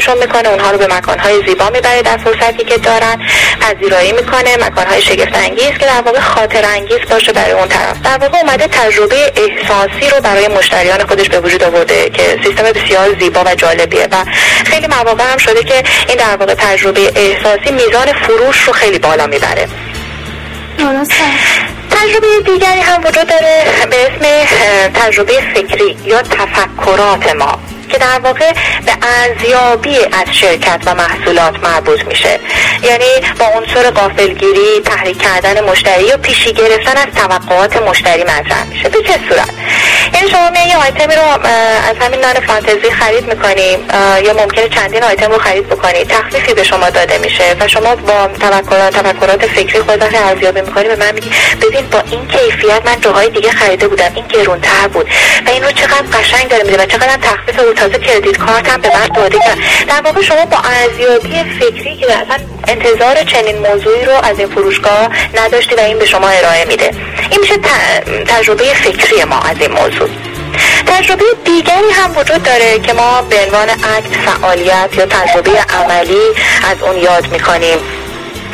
سورپرایزشون 0.00 0.18
می‌کنه 0.18 0.48
اونها 0.48 0.70
رو 0.70 0.78
به 0.78 0.86
مکانهای 0.86 1.46
زیبا 1.46 1.70
می‌بره 1.70 2.02
در 2.02 2.16
فرصتی 2.16 2.64
که 2.64 2.78
دارن. 2.78 3.22
پذیرایی 3.60 4.12
می‌کنه 4.12 4.56
مکانهای 4.56 5.02
شگفت 5.02 5.36
انگیز 5.36 5.70
که 5.70 5.86
در 5.86 6.02
واقع 6.06 6.20
خاطر 6.20 6.64
انگیز 6.64 6.98
باشه 7.10 7.32
برای 7.32 7.52
اون 7.52 7.68
طرف. 7.68 8.02
در 8.02 8.18
واقع 8.18 8.38
اومده 8.38 8.66
تجربه 8.66 9.32
احساسی 9.36 10.10
رو 10.10 10.20
برای 10.22 10.48
مشتریان 10.48 11.06
خودش 11.06 11.28
به 11.28 11.40
وجود 11.40 11.62
آورده 11.62 12.10
که 12.10 12.38
سیستم 12.44 12.62
بسیار 12.62 13.18
زیبا 13.20 13.44
و 13.44 13.54
جالبیه 13.54 14.08
و 14.12 14.24
خیلی 14.64 14.86
مواقع 14.86 15.24
هم 15.32 15.38
شده 15.38 15.64
که 15.64 15.82
این 16.08 16.16
در 16.16 16.36
واقع 16.36 16.54
تجربه 16.54 17.12
احساسی 17.16 17.70
میزان 17.70 18.12
فروش 18.12 18.56
رو 18.60 18.72
خیلی 18.72 18.98
بالا 18.98 19.26
می‌بره. 19.26 19.68
درسته. 20.78 21.24
تجربه 21.90 22.26
دیگری 22.44 22.80
هم 22.80 23.00
وجود 23.00 23.26
داره 23.26 23.64
به 23.90 23.96
اسم 24.06 24.46
تجربه 24.94 25.32
فکری 25.54 25.96
یا 26.04 26.22
تفکرات 26.22 27.34
ما. 27.34 27.58
که 27.88 27.98
در 27.98 28.18
واقع 28.18 28.52
به 28.86 28.92
ارزیابی 29.02 29.98
از 29.98 30.36
شرکت 30.36 30.80
و 30.86 30.94
محصولات 30.94 31.58
مربوط 31.62 32.04
میشه. 32.04 32.40
یعنی 32.82 33.04
با 33.38 33.46
عنصر 33.46 33.90
قافلگیری 33.90 34.80
تحریک 34.84 35.22
کردن 35.22 35.64
مشتری 35.64 36.04
یا 36.04 36.16
پیشی 36.16 36.52
گرفتن 36.52 36.96
از 36.96 37.06
توقعات 37.16 37.76
مشتری 37.76 38.22
مطرح 38.22 38.64
میشه. 38.64 38.88
به 38.88 39.02
چه 39.02 39.20
صورت؟ 39.28 39.48
یعنی 40.14 40.30
شما 40.30 40.50
یه 40.68 40.76
آیتمی 40.76 41.14
رو 41.14 41.22
از 41.22 41.96
همین 42.00 42.20
نان 42.20 42.34
فانتزی 42.34 42.90
خرید 42.90 43.26
می‌کنیم 43.28 43.78
یا 44.24 44.34
ممکنه 44.34 44.68
چندین 44.68 45.04
آیتم 45.04 45.32
رو 45.32 45.38
خرید 45.38 45.68
بکنید 45.68 46.08
تخفیفی 46.08 46.54
به 46.54 46.64
شما 46.64 46.90
داده 46.90 47.18
میشه 47.18 47.56
و 47.60 47.68
شما 47.68 47.96
با 47.96 48.28
تفکرات 48.40 48.94
تفکرات 48.94 49.46
فکری 49.46 49.80
خود 49.80 50.02
ارزیابی 50.02 50.60
می‌کنی. 50.60 50.88
به 50.88 50.96
من 50.96 51.14
میگی 51.14 51.30
ببین 51.62 51.86
با 51.86 52.02
این 52.10 52.26
کیفیت 52.26 52.82
من 52.86 53.00
جاهای 53.00 53.30
دیگه 53.30 53.50
خریده 53.50 53.88
بودم. 53.88 54.12
این 54.14 54.26
گرونتر 54.26 54.88
بود. 54.88 55.08
و 55.46 55.50
این 55.50 55.64
رو 55.64 55.72
چقدر 55.72 56.18
قشنگ 56.18 56.48
داره 56.48 56.62
میده 56.64 56.82
و 56.82 56.86
چقدر 56.86 57.16
تخفیف 57.22 57.58
تازه 57.78 57.98
کردیت 57.98 58.36
کارت 58.36 58.68
هم 58.68 58.80
به 58.80 58.90
من 58.94 59.06
داده 59.06 59.38
کرد. 59.38 59.58
در 59.88 60.00
واقع 60.00 60.22
شما 60.22 60.44
با 60.44 60.56
ارزیابی 60.58 61.58
فکری 61.60 61.96
که 61.96 62.06
اصلا 62.06 62.36
انتظار 62.68 63.24
چنین 63.24 63.58
موضوعی 63.58 64.04
رو 64.04 64.12
از 64.22 64.38
این 64.38 64.48
فروشگاه 64.48 65.08
نداشتی 65.34 65.74
و 65.74 65.80
این 65.80 65.98
به 65.98 66.06
شما 66.06 66.28
ارائه 66.28 66.64
میده. 66.64 66.90
این 67.30 67.40
میشه 67.40 67.54
تجربه 68.26 68.64
فکری 68.64 69.24
ما 69.24 69.38
از 69.38 69.56
این 69.60 69.72
موضوع. 69.72 70.08
تجربه 70.86 71.24
دیگری 71.44 71.90
هم 71.92 72.16
وجود 72.16 72.42
داره 72.42 72.78
که 72.78 72.92
ما 72.92 73.22
به 73.22 73.36
عنوان 73.44 73.70
اکت 73.70 74.16
فعالیت 74.26 74.90
یا 74.96 75.06
تجربه 75.06 75.50
عملی 75.50 76.26
از 76.70 76.82
اون 76.82 76.96
یاد 76.96 77.28
می‌کنیم 77.32 77.78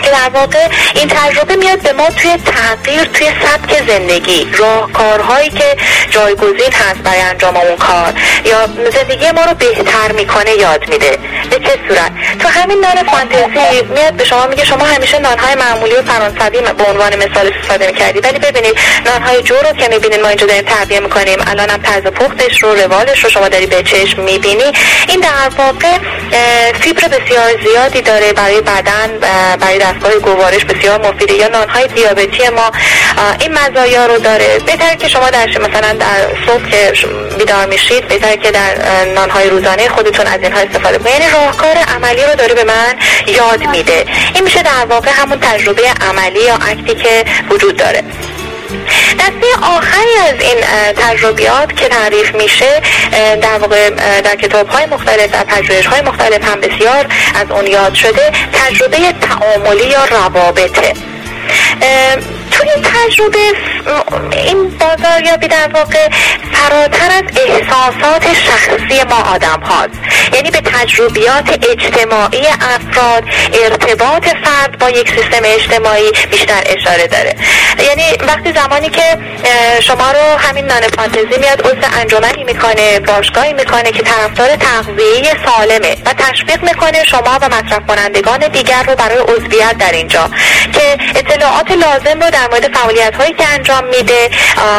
که 0.05 0.11
در 0.11 0.29
واقع 0.35 0.69
این 0.95 1.09
تجربه 1.09 1.57
میاد 1.57 1.83
به 1.83 1.93
ما 1.93 2.07
توی 2.11 2.37
تغییر 2.37 3.05
توی 3.05 3.27
سبک 3.27 3.89
زندگی 3.89 4.49
راهکارهایی 4.59 5.51
که 5.51 5.77
جایگزین 6.11 6.73
هست 6.73 7.01
برای 7.05 7.21
انجام 7.21 7.57
اون 7.57 7.77
کار. 7.77 8.13
یا 8.45 8.67
زندگی 8.91 9.31
ما 9.31 9.43
رو 9.43 9.55
بهتر 9.55 10.13
می‌کنه 10.13 10.51
یاد 10.51 10.89
میده. 10.89 11.19
به 11.51 11.59
چه 11.59 11.79
صورت؟ 11.89 12.13
تو 12.39 12.49
همین 12.49 12.81
نان 12.81 13.03
فانتزی 13.03 13.83
میاد 13.83 14.15
به 14.15 14.25
شما 14.25 14.47
میگه 14.47 14.65
شما 14.65 14.85
همیشه 14.85 15.19
نانهای 15.19 15.55
معمولی 15.55 15.95
و 15.95 16.03
فرانسوی 16.03 16.61
به 16.61 16.85
عنوان 16.85 17.17
مثال 17.17 17.53
استفاده 17.55 17.87
می‌کردی. 17.87 18.21
ولی 18.21 18.39
ببینید 18.39 18.79
نانهای 19.07 19.43
جو 19.43 19.55
رو 19.55 19.73
که 19.73 19.89
می‌بینید 19.89 20.21
ما 20.21 20.29
اینجا 20.29 20.47
داریم 20.47 20.65
تعبیه 20.65 21.01
می‌کنیم 21.01 21.39
الان 21.47 21.71
هم 21.71 21.83
طرز 21.83 22.03
پختش 22.03 22.63
رو 22.63 22.75
روالش 22.75 23.25
رو 23.25 23.31
شما 23.31 23.49
داری 23.49 23.67
به 23.67 23.83
چشم 23.83 24.23
می‌بینی. 24.23 24.73
این 25.09 25.21
در 25.21 25.49
واقع 25.59 25.99
فیبر 26.81 27.09
بسیار 27.09 27.63
زیادی 27.63 28.01
داره 28.03 28.33
برای 28.33 28.61
بدن 28.61 29.19
برای 29.61 29.79
دستگاه 29.95 30.19
گوارش 30.19 30.65
بسیار 30.65 31.09
مفیده 31.09 31.35
یا 31.35 31.49
نانهای 31.49 31.87
دیابتی 31.87 32.49
ما 32.49 32.71
این 33.41 33.59
مزایا 33.59 34.07
رو 34.07 34.19
داره. 34.19 34.59
بهتر 34.67 34.95
که 34.95 35.09
شما 35.09 35.31
در 35.31 35.47
مثلا 35.47 35.93
در 35.93 36.47
صبح 36.47 36.71
که 36.71 36.93
بیدار 37.39 37.67
میشید 37.67 38.09
بهتر 38.09 38.37
که 38.37 38.51
در 38.51 39.05
نانهای 39.15 39.51
روزانه 39.51 39.89
خودتون 39.89 40.27
از 40.27 40.41
اینها 40.43 40.61
استفاده 40.61 40.99
کنید. 40.99 41.13
یعنی 41.13 41.33
راهکار 41.33 41.77
عملی 41.95 42.23
رو 42.23 42.35
داره 42.35 42.55
به 42.55 42.65
من 42.65 42.95
یاد 43.27 43.67
میده. 43.67 44.05
این 44.35 44.45
میشه 44.45 44.63
در 44.63 44.87
واقع 44.89 45.11
همون 45.11 45.39
تجربه 45.41 45.83
عملی 46.09 46.41
یا 46.41 46.55
اکتی 46.55 46.95
که 46.95 47.25
وجود 47.51 47.77
داره. 47.77 48.05
دسته 49.19 49.67
آخری 49.77 50.17
از 50.29 50.41
این 50.41 50.61
تجربیات 50.97 51.77
که 51.77 51.89
تعریف 51.89 52.35
میشه 52.35 52.83
در 53.43 53.59
واقع 53.59 53.91
در 54.21 54.37
کتاب 54.37 54.69
های 54.69 54.87
مختلف 54.87 55.31
در 55.31 55.45
پژوهش 55.45 55.87
های 55.87 56.01
مختلف 56.01 56.45
هم 56.45 56.61
بسیار 56.61 57.07
از 57.35 57.51
اون 57.51 57.67
یاد 57.67 57.95
شده 57.95 58.33
تجربه 58.53 58.99
تعاملی 59.21 59.87
یا 59.87 60.05
روابطه. 60.05 60.93
توی 62.65 62.83
تجربه 62.83 63.39
این 64.33 64.79
بازاریابی 64.79 65.49
در 65.49 65.69
واقع 65.75 66.09
فراتر 66.53 67.11
از 67.11 67.23
احساسات 67.47 68.35
شخصی 68.35 69.03
ما 69.11 69.17
آدم 69.35 69.61
هاست. 69.61 69.99
یعنی 70.33 70.51
به 70.51 70.61
تجربیات 70.61 71.69
اجتماعی 71.71 72.47
افراد 72.47 73.25
ارتباط 73.65 74.27
فرد 74.45 74.79
با 74.79 74.91
یک 74.91 75.11
سیستم 75.11 75.43
اجتماعی 75.45 76.13
بیشتر 76.31 76.63
اشاره 76.67 77.07
داره. 77.07 77.37
یعنی 77.79 78.17
وقتی 78.29 78.53
زمانی 78.53 78.89
که 78.89 79.19
شما 79.81 80.11
رو 80.11 80.39
همین 80.39 80.67
نان 80.67 80.81
فانتزی 80.81 81.39
میاد 81.41 81.61
عضو 81.67 82.01
انجمنی 82.01 82.45
می‌کنه 82.45 83.01
باشگاهی 83.01 83.53
می‌کنه 83.53 83.93
که 83.93 84.03
طرفدار 84.03 84.49
تغذیه 84.57 85.37
سالمه 85.47 85.97
و 86.07 86.13
تشویق 86.19 86.63
می‌کنه 86.63 87.05
شما 87.05 87.39
و 87.43 87.49
مصرف 87.49 87.87
کنندگان 87.89 88.39
دیگر 88.39 88.83
رو 88.83 88.95
برای 88.95 89.19
عضویت 89.19 89.79
در 89.79 89.93
اینجا. 89.93 90.31
که 90.73 90.99
اطلاعات 91.15 91.71
لازم 91.71 92.21
رو 92.21 92.31
در 92.31 92.49
مورد 92.55 92.77
فعالیت 92.77 93.17
هایی 93.17 93.33
که 93.33 93.49
انجام 93.49 93.85
میده 93.85 94.31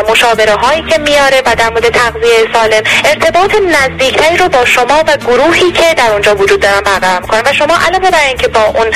مشاوره 0.10 0.56
هایی 0.56 0.82
که 0.82 0.98
میاره 0.98 1.42
و 1.46 1.56
در 1.56 1.70
مورد 1.70 1.90
تغذیه 1.90 2.54
سالم. 2.54 2.84
ارتباط 3.06 3.56
نزدیکتری 3.56 4.38
رو 4.38 4.50
با 4.50 4.66
شما 4.66 5.04
و 5.08 5.18
گروهی 5.18 5.72
که 5.72 5.94
در 5.94 6.12
اونجا 6.12 6.36
وجود 6.36 6.60
دارن 6.60 6.82
برقرار 6.82 7.22
می‌کنه 7.22 7.42
و 7.46 7.54
شما 7.54 7.78
علاوه 7.88 8.12
بر 8.12 8.24
اینکه 8.28 8.48
با 8.48 8.64
اون 8.64 8.92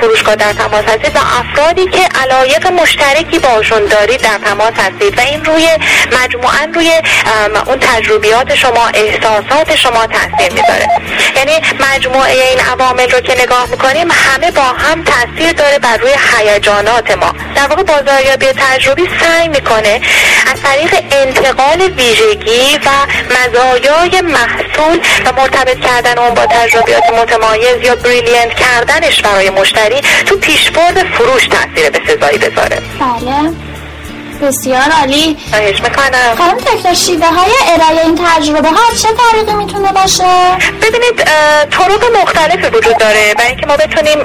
فروشگاه 0.00 0.36
در 0.36 0.52
تماس 0.52 0.84
هستید 0.84 1.16
و 1.16 1.18
افرادی 1.40 1.86
که 1.86 2.08
علایق 2.22 2.66
مشترکی 2.66 3.38
باشون 3.38 3.84
دارید 3.84 4.20
در 4.20 4.38
تماس 4.44 4.72
هستید. 4.78 5.18
و 5.18 5.20
این 5.20 5.44
روی 5.44 5.68
مجموعا 6.22 6.68
روی 6.74 6.92
اون 7.66 7.78
تجربیات 7.80 8.54
شما 8.54 8.86
احساسات 8.94 9.76
شما 9.76 10.06
تاثیر 10.06 10.52
می‌ذاره. 10.52 10.88
یعنی 11.36 11.52
مجموعه 11.80 12.32
این 12.32 12.60
عوامل 12.60 13.10
رو 13.10 13.20
که 13.20 13.42
نگاه 13.42 13.66
می‌کنیم 13.70 14.08
همه 14.10 14.50
با 14.50 14.62
هم 14.62 15.04
تاثیر 15.04 15.52
داره 15.52 15.78
بر 15.78 15.96
روی 15.96 16.12
هیجانات 16.36 17.16
ما. 17.16 17.32
در 17.54 17.66
واقع 17.66 17.82
بازاریابی 18.06 18.46
تجربی 18.46 19.08
سعی 19.20 19.48
می‌کنه 19.48 20.00
از 20.52 20.62
طریق 20.62 21.04
انتقال 21.12 21.80
ویژگی 21.80 22.78
و 22.86 22.90
مزایای 23.34 24.20
محصول 24.20 25.00
و 25.26 25.32
مرتبط 25.32 25.80
کردن 25.80 26.18
اون 26.18 26.34
با 26.34 26.46
تجربیات 26.46 27.10
متمایز 27.10 27.82
یا 27.82 27.96
بریلینت 27.96 28.54
کردنش 28.54 29.22
برای 29.22 29.50
مشتری 29.50 30.00
تو 30.26 30.36
پیشبرد 30.36 31.02
فروش 31.14 31.46
تاثیر 31.46 31.90
به 31.90 32.00
سزایی 32.06 32.38
بذاره. 32.38 32.82
بله. 33.00 33.65
بسیار 34.40 34.90
عالی. 35.00 35.36
خواهش 35.50 35.80
می‌کنم. 35.80 36.34
خانم 36.38 36.56
دکتر 36.56 36.94
شیوه 36.94 37.26
های 37.26 37.52
ارائه 37.68 38.04
این 38.04 38.18
تجربه 38.26 38.68
ها 38.68 38.94
چه 39.02 39.08
طریقی 39.32 39.54
می‌تونه 39.54 39.92
باشه؟ 39.92 40.24
ببینید 40.82 41.24
طرق 41.70 42.04
مختلفی 42.22 42.66
وجود 42.76 42.98
داره 42.98 43.34
برای 43.34 43.48
اینکه 43.48 43.66
ما 43.66 43.76
بتونیم 43.76 44.18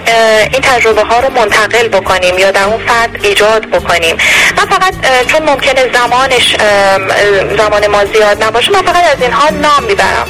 این 0.51 0.61
تجربه 0.61 1.03
ها 1.03 1.19
رو 1.19 1.29
منتقل 1.29 1.87
بکنیم 1.87 2.37
یا 2.37 2.51
در 2.51 2.63
اون 2.63 2.87
فرد 2.87 3.25
ایجاد 3.25 3.65
بکنیم. 3.65 4.17
من 4.57 4.65
فقط 4.65 4.93
چون 5.27 5.49
ممکنه 5.49 5.93
زمانش 5.93 6.55
زمان 7.57 7.87
ما 7.87 8.05
زیاد 8.05 8.43
نباشه 8.43 8.71
من 8.71 8.81
فقط 8.81 9.15
از 9.15 9.21
اینها 9.21 9.49
نام 9.49 9.83
می‌برم. 9.83 10.27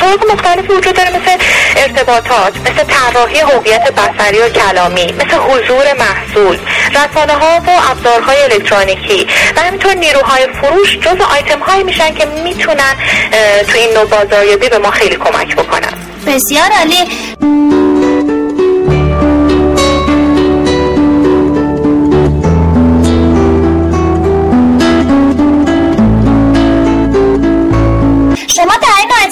طرق 0.00 0.32
مختلفی 0.32 0.72
وجود 0.72 0.94
داره 0.94 1.10
مثل 1.10 1.44
ارتباطات 1.76 2.52
مثل 2.56 2.84
طراحی 2.84 3.40
هویت 3.40 3.92
بصری 3.92 4.38
و 4.38 4.48
کلامی 4.48 5.12
مثل 5.12 5.36
حضور 5.36 5.84
محصول 5.98 6.58
رسانه 6.90 7.32
ها 7.32 7.60
و 7.66 7.70
ابزارهای 7.90 8.42
الکترونیکی. 8.42 9.26
و 9.56 9.60
همینطور 9.60 9.94
نیروهای 9.94 10.46
فروش 10.62 10.98
جز 10.98 11.20
آیتم 11.34 11.58
هایی 11.58 11.84
میشن 11.84 12.14
که 12.14 12.26
می‌تونن 12.44 12.94
تو 13.68 13.78
این 13.78 13.94
نوع 13.94 14.04
بازاریابی 14.04 14.68
به 14.68 14.78
ما 14.78 14.90
خیلی 14.90 15.16
کمک 15.16 15.56
بکنن. 15.56 15.92
بسیار 16.26 16.70
عالی. 16.78 17.79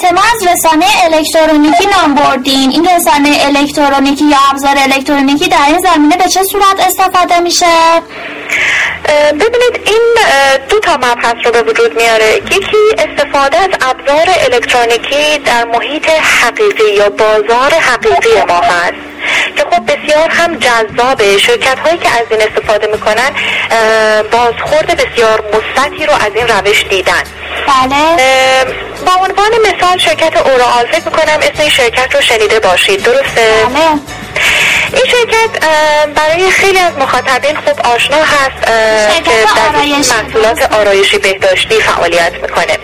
اعتماع 0.09 0.25
از 0.35 0.47
رسانه 0.47 0.85
الکترونیکی 1.03 1.85
نام 1.85 2.15
بردین. 2.15 2.71
این 2.71 2.87
رسانه 2.95 3.37
الکترونیکی 3.45 4.25
یا 4.25 4.37
ابزار 4.51 4.75
الکترونیکی 4.77 5.47
در 5.49 5.65
این 5.67 5.79
زمینه 5.79 6.17
به 6.17 6.23
چه 6.23 6.43
صورت 6.51 6.87
استفاده 6.87 7.39
میشه؟ 7.39 7.65
ببینید 9.29 9.81
این 9.85 10.01
دو 10.69 10.79
تا 10.79 10.97
مبحث 10.97 11.35
رو 11.45 11.51
به 11.51 11.61
وجود 11.61 12.01
میاره. 12.01 12.35
یکی 12.35 12.77
استفاده 12.97 13.57
از 13.57 13.69
ابزار 13.81 14.27
الکترونیکی 14.53 15.37
در 15.37 15.65
محیط 15.65 16.09
حقیقی 16.09 16.93
یا 16.97 17.09
بازار 17.09 17.73
حقیقی 17.73 18.41
ما 18.47 18.59
هست 18.59 18.93
که 19.55 19.63
خب 19.71 19.85
بسیار 19.85 20.29
هم 20.29 20.55
جذابه. 20.55 21.37
شرکت 21.37 21.79
هایی 21.79 21.97
که 21.97 22.09
از 22.09 22.25
این 22.31 22.41
استفاده 22.41 22.87
می‌کنن 22.87 23.31
بازخورد 24.31 24.87
بسیار 24.87 25.43
مثبتی 25.53 26.05
رو 26.05 26.13
از 26.13 26.31
این 26.35 26.47
روش 26.47 26.83
دیدن. 26.89 27.23
بله. 27.67 28.88
با 29.05 29.11
عنوان 29.11 29.51
مثال 29.67 29.97
شرکت 29.97 30.37
اورال 30.37 30.87
فکر 30.91 31.05
می‌کنم 31.05 31.39
اسم 31.41 31.61
این 31.61 31.69
شرکت 31.69 32.15
رو 32.15 32.21
شنیده 32.21 32.59
باشید. 32.59 33.03
درسته؟ 33.03 33.65
بله. 33.65 33.99
این 34.93 35.05
شرکت 35.05 35.65
برای 36.15 36.51
خیلی 36.51 36.79
از 36.79 36.93
مخاطبین 36.97 37.55
خوب 37.55 37.79
آشنا 37.85 38.17
هست 38.17 38.65
که 39.25 39.31
در 39.55 39.69
محصولات 40.15 40.73
آرایشی 40.73 41.17
بهداشتی 41.17 41.81
فعالیت 41.81 42.33
می‌کنه. 42.41 42.77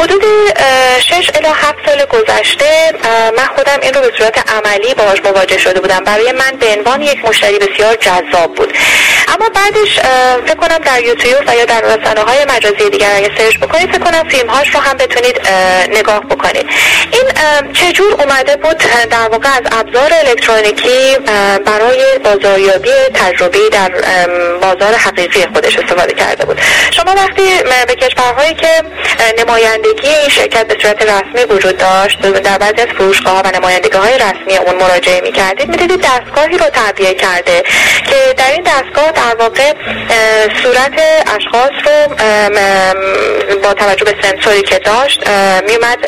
حدود 0.00 0.22
شش 1.00 1.30
الی 1.34 1.48
هفت 1.48 1.78
سال 1.86 2.04
گذشته 2.04 2.92
من 3.36 3.46
خودم 3.56 3.78
این 3.82 3.94
رو 3.94 4.00
به 4.00 4.12
صورت 4.18 4.50
عملی 4.50 4.94
باهاش 4.94 5.18
مواجه 5.24 5.58
شده 5.58 5.80
بودم. 5.80 6.04
برای 6.04 6.32
من 6.32 6.50
به 6.60 6.66
عنوان 6.66 7.02
یک 7.02 7.24
مشتری 7.24 7.58
بسیار 7.58 7.94
جذاب 7.94 8.54
بود. 8.54 8.76
اما 9.28 9.48
بعدش 9.48 9.98
فکر 10.46 10.54
کنم 10.54 10.78
در 10.78 11.02
یوتیوب 11.02 11.42
و 11.46 11.56
یا 11.56 11.64
در 11.64 11.80
رسانه 11.80 12.20
های 12.20 12.44
مجازی 12.44 12.90
دیگر 12.90 13.10
اگه 13.16 13.30
سرچ 13.38 13.58
بکنید 13.58 13.92
فکر 13.92 14.04
کنم 14.04 14.28
فیلم 14.28 14.50
هاش 14.50 14.74
رو 14.74 14.80
هم 14.80 14.96
بتونید 14.96 15.40
نگاه 15.88 16.20
بکنید. 16.20 16.66
این 17.12 17.24
چجور 17.72 18.12
اومده 18.12 18.56
بود؟ 18.56 18.76
در 19.10 19.28
واقع 19.28 19.48
از 19.48 19.62
ابزار 19.72 20.12
الکترونیکی 20.14 21.16
برای 21.66 22.18
بازاریابی 22.24 22.90
تجربی 23.14 23.70
در 23.72 23.90
بازار 24.60 24.94
حقیقی 24.94 25.46
خودش 25.54 25.78
استفاده 25.78 26.14
کرده 26.14 26.44
بود. 26.44 26.60
شما 26.90 27.14
وقتی 27.16 27.42
به 27.86 27.94
کشورهایی 27.94 28.54
که 28.54 28.68
نمایندگی 29.44 30.08
این 30.08 30.28
شرکت 30.28 30.66
به 30.66 30.76
صورت 30.82 31.02
رسمی 31.02 31.44
وجود 31.44 31.78
داشت. 31.78 32.20
در 32.20 32.58
بعضی 32.58 32.80
از 32.80 32.86
فروشگاه 32.86 33.42
و 33.44 33.56
نمایندگی 33.56 33.98
های 33.98 34.14
رسمی 34.14 34.56
اون 34.56 34.76
مراجعه 34.76 35.20
می 35.20 35.32
کردید 35.32 35.68
می 35.68 35.96
دستگاهی 35.96 36.58
رو 36.58 36.66
تعبیه 36.66 37.14
کرده 37.14 37.62
که 38.10 38.34
در 38.36 38.52
این 38.52 38.62
دستگاه 38.62 39.12
در 39.12 39.34
واقع 39.38 39.72
صورت 40.62 41.00
اشخاص 41.36 41.70
رو 41.84 42.14
با 43.62 43.74
توجه 43.74 44.04
به 44.04 44.14
سنسوری 44.22 44.62
که 44.62 44.78
داشت 44.78 45.28
میومد 45.66 45.98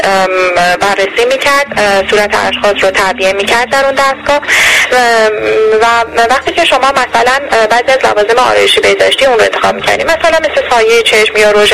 بررسی 0.81 1.25
می‌کرد 1.29 1.67
صورت 2.11 2.35
اشخاص 2.35 2.85
رو 2.85 2.91
تعبیه 2.91 3.33
می‌کرد 3.33 3.71
در 3.71 3.85
اون 3.85 3.95
دستگاه. 3.95 4.41
و 5.83 5.87
وقتی 6.31 6.53
که 6.53 6.65
شما 6.65 6.93
مثلا 6.93 7.67
بعضی 7.71 7.93
از 7.93 7.99
لوازم 8.05 8.39
آرایشی 8.39 8.81
بهداشتی 8.81 9.27
اون 9.27 9.39
رو 9.39 9.45
انتخاب 9.45 9.75
می‌کردیم 9.75 10.07
مثلا 10.07 10.39
مثل 10.39 10.71
سایه 10.71 11.03
چشم 11.03 11.37
یا 11.37 11.51
رژ 11.51 11.73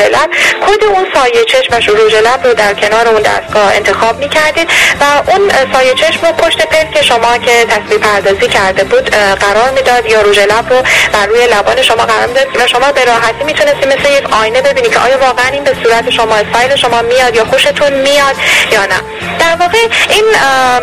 کد 0.61 0.83
اون 0.83 1.07
سایه 1.13 1.45
چشم 1.53 1.73
و 1.73 1.95
رژ 1.95 2.13
لب 2.13 2.39
رو 2.43 2.53
در 2.53 2.73
کنار 2.73 3.07
اون 3.07 3.21
دستگاه 3.21 3.75
انتخاب 3.75 4.17
می‌کردید 4.19 4.69
و 5.01 5.31
اون 5.31 5.51
سایه 5.73 5.93
چشم 5.93 6.25
رو 6.25 6.31
پشت 6.31 6.65
پلک 6.65 7.01
شما 7.01 7.37
که 7.37 7.65
تصویر 7.65 7.99
پردازی 7.99 8.47
کرده 8.47 8.83
بود 8.83 9.09
قرار 9.15 9.71
می‌داد 9.71 10.05
یا 10.05 10.21
رژ 10.21 10.39
لب 10.39 10.73
رو 10.73 10.81
بر 11.13 11.25
روی 11.25 11.47
لبان 11.47 11.81
شما 11.81 12.05
قرار 12.05 12.27
می‌داد 12.27 12.47
و 12.55 12.67
شما 12.67 12.91
به 12.91 13.05
راحتی 13.05 13.43
می‌تونستید 13.43 13.87
مثل 13.87 14.11
یک 14.11 14.33
آینه 14.33 14.61
ببینید 14.61 14.91
که 14.91 14.99
آیا 14.99 15.17
واقعا 15.17 15.47
این 15.51 15.63
به 15.63 15.75
صورت 15.83 16.09
شما 16.09 16.35
استایل 16.35 16.75
شما 16.75 17.01
میاد 17.01 17.35
یا 17.35 17.45
خوشتون 17.45 17.93
میاد 17.93 18.35
یا 18.71 18.85
نه. 18.85 18.99
در 19.39 19.55
واقع 19.59 19.77
این 20.09 20.25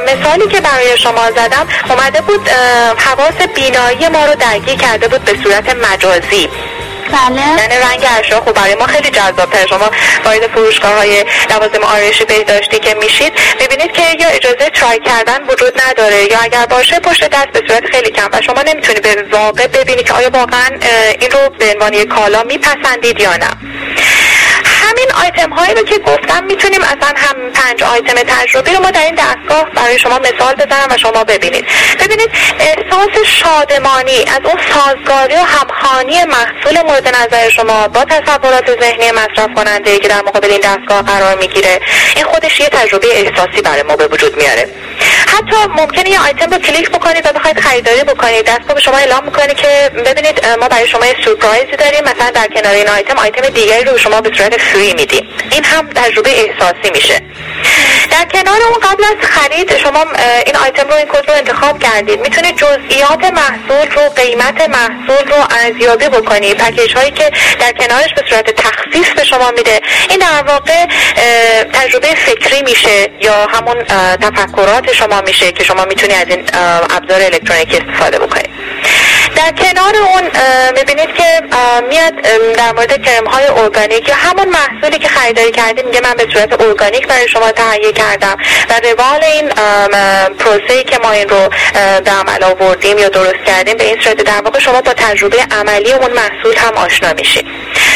مثالی 0.04 0.48
که 0.48 0.60
برای 0.60 0.98
شما 0.98 1.30
زدم 1.30 1.66
اومده 1.90 2.20
بود 2.20 2.48
حواس 2.96 3.48
بینایی 3.54 4.08
ما 4.08 4.24
رو 4.24 4.34
درگیر 4.34 4.76
کرده 4.76 5.08
بود 5.08 5.24
به 5.24 5.32
صورت 5.42 5.76
مجازی. 5.76 6.48
بله. 7.12 7.60
یعنی 7.60 7.74
رنگ 7.74 8.06
اشیا 8.18 8.40
خب 8.40 8.52
برای 8.52 8.74
ما 8.74 8.86
خیلی 8.86 9.10
جذابتر 9.10 9.66
شما 9.66 9.90
وارد 10.24 10.46
فروشگاه 10.54 10.92
های 10.92 11.24
لوازم 11.50 11.84
آرایشی 11.84 12.24
بهداشتی 12.24 12.78
که 12.78 12.94
میشید 12.94 13.32
ببینید 13.60 13.92
که 13.92 14.02
یا 14.20 14.28
اجازه 14.28 14.70
ترای 14.74 15.00
کردن 15.00 15.44
وجود 15.48 15.80
نداره 15.86 16.24
یا 16.24 16.38
اگر 16.42 16.66
باشه 16.66 17.00
پشت 17.00 17.30
دست 17.30 17.48
به 17.48 17.62
صورت 17.68 17.84
خیلی 17.92 18.10
کم. 18.10 18.28
و 18.32 18.42
شما 18.42 18.62
نمی‌تونید 18.62 19.02
به 19.02 19.36
واقع 19.38 19.66
ببینید 19.66 20.06
که 20.06 20.12
آیا 20.12 20.30
واقعا 20.30 20.68
این 21.20 21.30
رو 21.30 21.38
به 21.58 21.72
عنوان 21.74 22.04
کالا 22.04 22.42
میپسندید 22.42 23.20
یا 23.20 23.36
نه. 23.36 23.50
همین 25.00 25.12
آیتم 25.24 25.50
هایی 25.50 25.74
رو 25.74 25.82
که 25.82 25.98
گفتم 25.98 26.44
می‌تونیم 26.44 26.80
اصلا 26.82 27.12
هم 27.16 27.50
پنج 27.54 27.82
آیتم 27.82 28.14
تجربی 28.14 28.74
رو 28.74 28.82
ما 28.82 28.90
در 28.90 29.04
این 29.04 29.14
دستگاه 29.14 29.64
برای 29.76 29.98
شما 29.98 30.18
مثال 30.18 30.54
بزنم 30.54 30.86
و 30.90 30.98
شما 30.98 31.24
ببینید. 31.24 31.64
ببینید 32.00 32.30
احساس 32.58 33.24
شادمانی 33.26 34.24
از 34.24 34.40
اون 34.44 34.60
سازگاری 34.74 35.34
و 35.34 35.38
همخانی 35.38 36.24
محصول 36.24 36.82
مورد 36.82 37.08
نظر 37.08 37.48
شما 37.48 37.88
با 37.88 38.04
تصورات 38.04 38.80
ذهنی 38.80 39.10
مصرف 39.10 39.48
کننده 39.56 39.98
که 39.98 40.08
در 40.08 40.22
مقابل 40.22 40.50
این 40.50 40.60
دستگاه 40.60 41.02
قرار 41.02 41.38
می‌گیره 41.38 41.80
این 42.16 42.24
خودش 42.24 42.60
یه 42.60 42.68
تجربه 42.68 43.06
احساسی 43.10 43.62
برای 43.64 43.82
ما 43.82 43.96
به 43.96 44.06
وجود 44.06 44.36
میاره. 44.36 44.68
حتی 45.26 45.56
ممکنه 45.76 46.10
یه 46.10 46.20
آیتم 46.20 46.50
رو 46.50 46.58
کلیک 46.58 46.90
بکنید 46.90 47.26
و 47.26 47.32
بخواید 47.32 47.60
خریداری 47.60 48.04
بکنید. 48.04 48.44
دستگاه 48.46 48.74
به 48.74 48.80
شما 48.80 48.96
اعلام 48.96 49.24
می‌کنه 49.24 49.54
که 49.54 49.90
ببینید 50.06 50.46
ما 50.60 50.68
برای 50.68 50.88
شما 50.88 51.06
یه 51.06 51.16
سورپرایزی 51.24 51.76
داریم. 51.76 52.04
مثلا 52.04 52.30
در 52.30 52.46
کنار 52.46 52.74
این 52.74 52.88
item 52.88 53.18
item 53.18 53.48
دیگری 53.48 53.84
رو 53.84 53.92
به 53.92 53.98
شما 53.98 54.20
به 54.20 54.30
صورت 54.36 54.60
free 54.60 54.89
میدیم 54.94 55.28
این 55.50 55.64
هم 55.64 55.88
تجربه 55.94 56.30
احساسی 56.30 56.90
میشه. 56.94 57.20
در 58.10 58.24
کنار 58.24 58.62
اون 58.62 58.78
قبل 58.82 59.04
از 59.04 59.28
خرید 59.30 59.76
شما 59.76 60.06
این 60.46 60.56
آیتم 60.56 60.88
رو 60.88 60.94
این 60.94 61.06
کد 61.06 61.30
رو 61.30 61.34
انتخاب 61.34 61.78
کردید. 61.78 62.20
می‌تونید 62.20 62.56
جزئیات 62.56 63.24
محصول 63.24 63.90
رو 63.94 64.08
قیمت 64.08 64.68
محصول 64.68 65.28
رو 65.28 65.36
ارزیابی 65.50 66.08
بکنید. 66.08 66.56
پکیج 66.56 66.96
هایی 66.96 67.10
که 67.10 67.30
در 67.60 67.72
کنارش 67.72 68.14
به 68.16 68.22
صورت 68.30 68.50
تخفیف 68.50 69.12
به 69.14 69.24
شما 69.24 69.50
میده. 69.50 69.80
این 70.10 70.18
در 70.18 70.42
واقع 70.42 70.86
تجربه 71.72 72.14
فکری 72.14 72.62
میشه 72.62 73.08
یا 73.20 73.46
همون 73.46 73.84
تفکرات 74.20 74.92
شما 74.92 75.20
میشه 75.20 75.52
که 75.52 75.64
شما 75.64 75.84
می‌تونید 75.84 76.16
از 76.16 76.28
این 76.28 76.44
ابزار 76.90 77.22
الکترونیکی 77.22 77.76
استفاده 77.76 78.18
بکنید 78.18 78.50
در 79.50 79.56
کنار 79.56 79.96
اون 79.96 80.22
می‌بینید 80.74 81.14
که 81.14 81.42
میاد 81.88 82.14
در 82.56 82.72
مورد 82.72 83.02
کرم 83.02 83.26
های 83.26 83.46
ارگانیک 83.46 84.08
یا 84.08 84.14
همون 84.14 84.48
محصولی 84.48 84.98
که 84.98 85.08
خریداری 85.08 85.50
کردیم 85.50 85.86
میگه 85.86 86.00
من 86.00 86.14
به 86.14 86.26
صورت 86.32 86.62
ارگانیک 86.62 87.06
برای 87.06 87.28
شما 87.28 87.52
تهیه 87.52 87.92
کردم 87.92 88.36
و 88.70 88.80
روال 88.84 89.24
این 89.24 89.48
پروسه 90.38 90.82
که 90.82 90.98
ما 90.98 91.10
این 91.10 91.28
رو 91.28 91.48
به 92.04 92.10
عمل 92.10 92.44
آوردیم 92.44 92.98
یا 92.98 93.08
درست 93.08 93.44
کردیم 93.46 93.76
به 93.76 93.84
این 93.84 94.00
صورت 94.00 94.16
در 94.16 94.40
واقع 94.40 94.58
شما 94.58 94.80
با 94.80 94.92
تجربه 94.92 95.38
عملی 95.50 95.92
اون 95.92 96.12
محصول 96.12 96.56
هم 96.56 96.76
آشنا 96.76 97.12
میشید. 97.12 97.46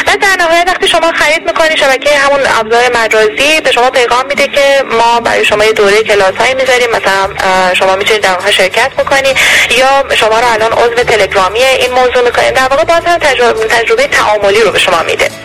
و 0.07 0.17
در 0.21 0.37
نهایت 0.39 0.65
وقتی 0.67 0.89
شما 0.89 1.13
خرید 1.13 1.47
می‌کنید 1.47 1.77
شبکه 1.77 2.19
همون 2.19 2.41
ابزار 2.47 2.83
مجازی 2.95 3.61
به 3.61 3.73
شما 3.73 3.91
پیغام 3.91 4.27
میده 4.27 4.47
که 4.47 4.85
ما 4.91 5.21
برای 5.21 5.45
شما 5.45 5.65
یه 5.65 5.73
دوره 5.73 6.03
کلاس 6.03 6.35
هایی 6.39 6.55
می‌ذاریم. 6.55 6.91
مثلا 6.91 7.75
شما 7.75 7.97
می‌تونید 7.97 8.23
در 8.23 8.33
اونها 8.35 8.51
شرکت 8.51 8.91
بکنید 8.95 9.37
یا 9.71 10.05
شما 10.15 10.41
رو 10.41 10.53
الان 10.53 10.73
عضو 10.73 11.05
تلگرامی 11.05 11.63
این 11.63 11.93
موضوع 11.93 12.23
می‌کنید 12.23 12.55
در 12.55 12.69
واقع 12.69 12.85
باز 12.85 13.05
هم 13.07 13.19
تجربه, 13.19 13.65
تجربه 13.65 14.07
تعاملی 14.07 14.61
رو 14.61 14.71
به 14.71 14.79
شما 14.79 15.03
میده. 15.03 15.44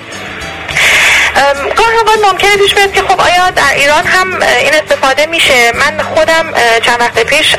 گاه 1.75 1.93
اوقات 1.99 2.31
ممکنه 2.31 2.57
پیش 2.57 2.73
بیاد 2.73 2.91
که 2.91 3.01
خب 3.01 3.21
آیا 3.21 3.49
در 3.49 3.73
ایران 3.75 4.03
هم 4.05 4.27
این 4.59 4.73
استفاده 4.73 5.25
میشه؟ 5.25 5.71
من 5.71 6.03
خودم 6.03 6.53
چند 6.85 6.99
وقت 6.99 7.19
پیش 7.19 7.55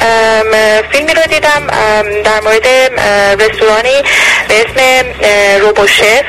فیلمی 0.92 1.14
رو 1.14 1.22
دیدم 1.22 1.66
در 2.24 2.40
مورد 2.40 2.66
رستورانی 3.42 4.02
به 4.48 4.60
اسم 4.60 5.06
روبوشف 5.60 6.24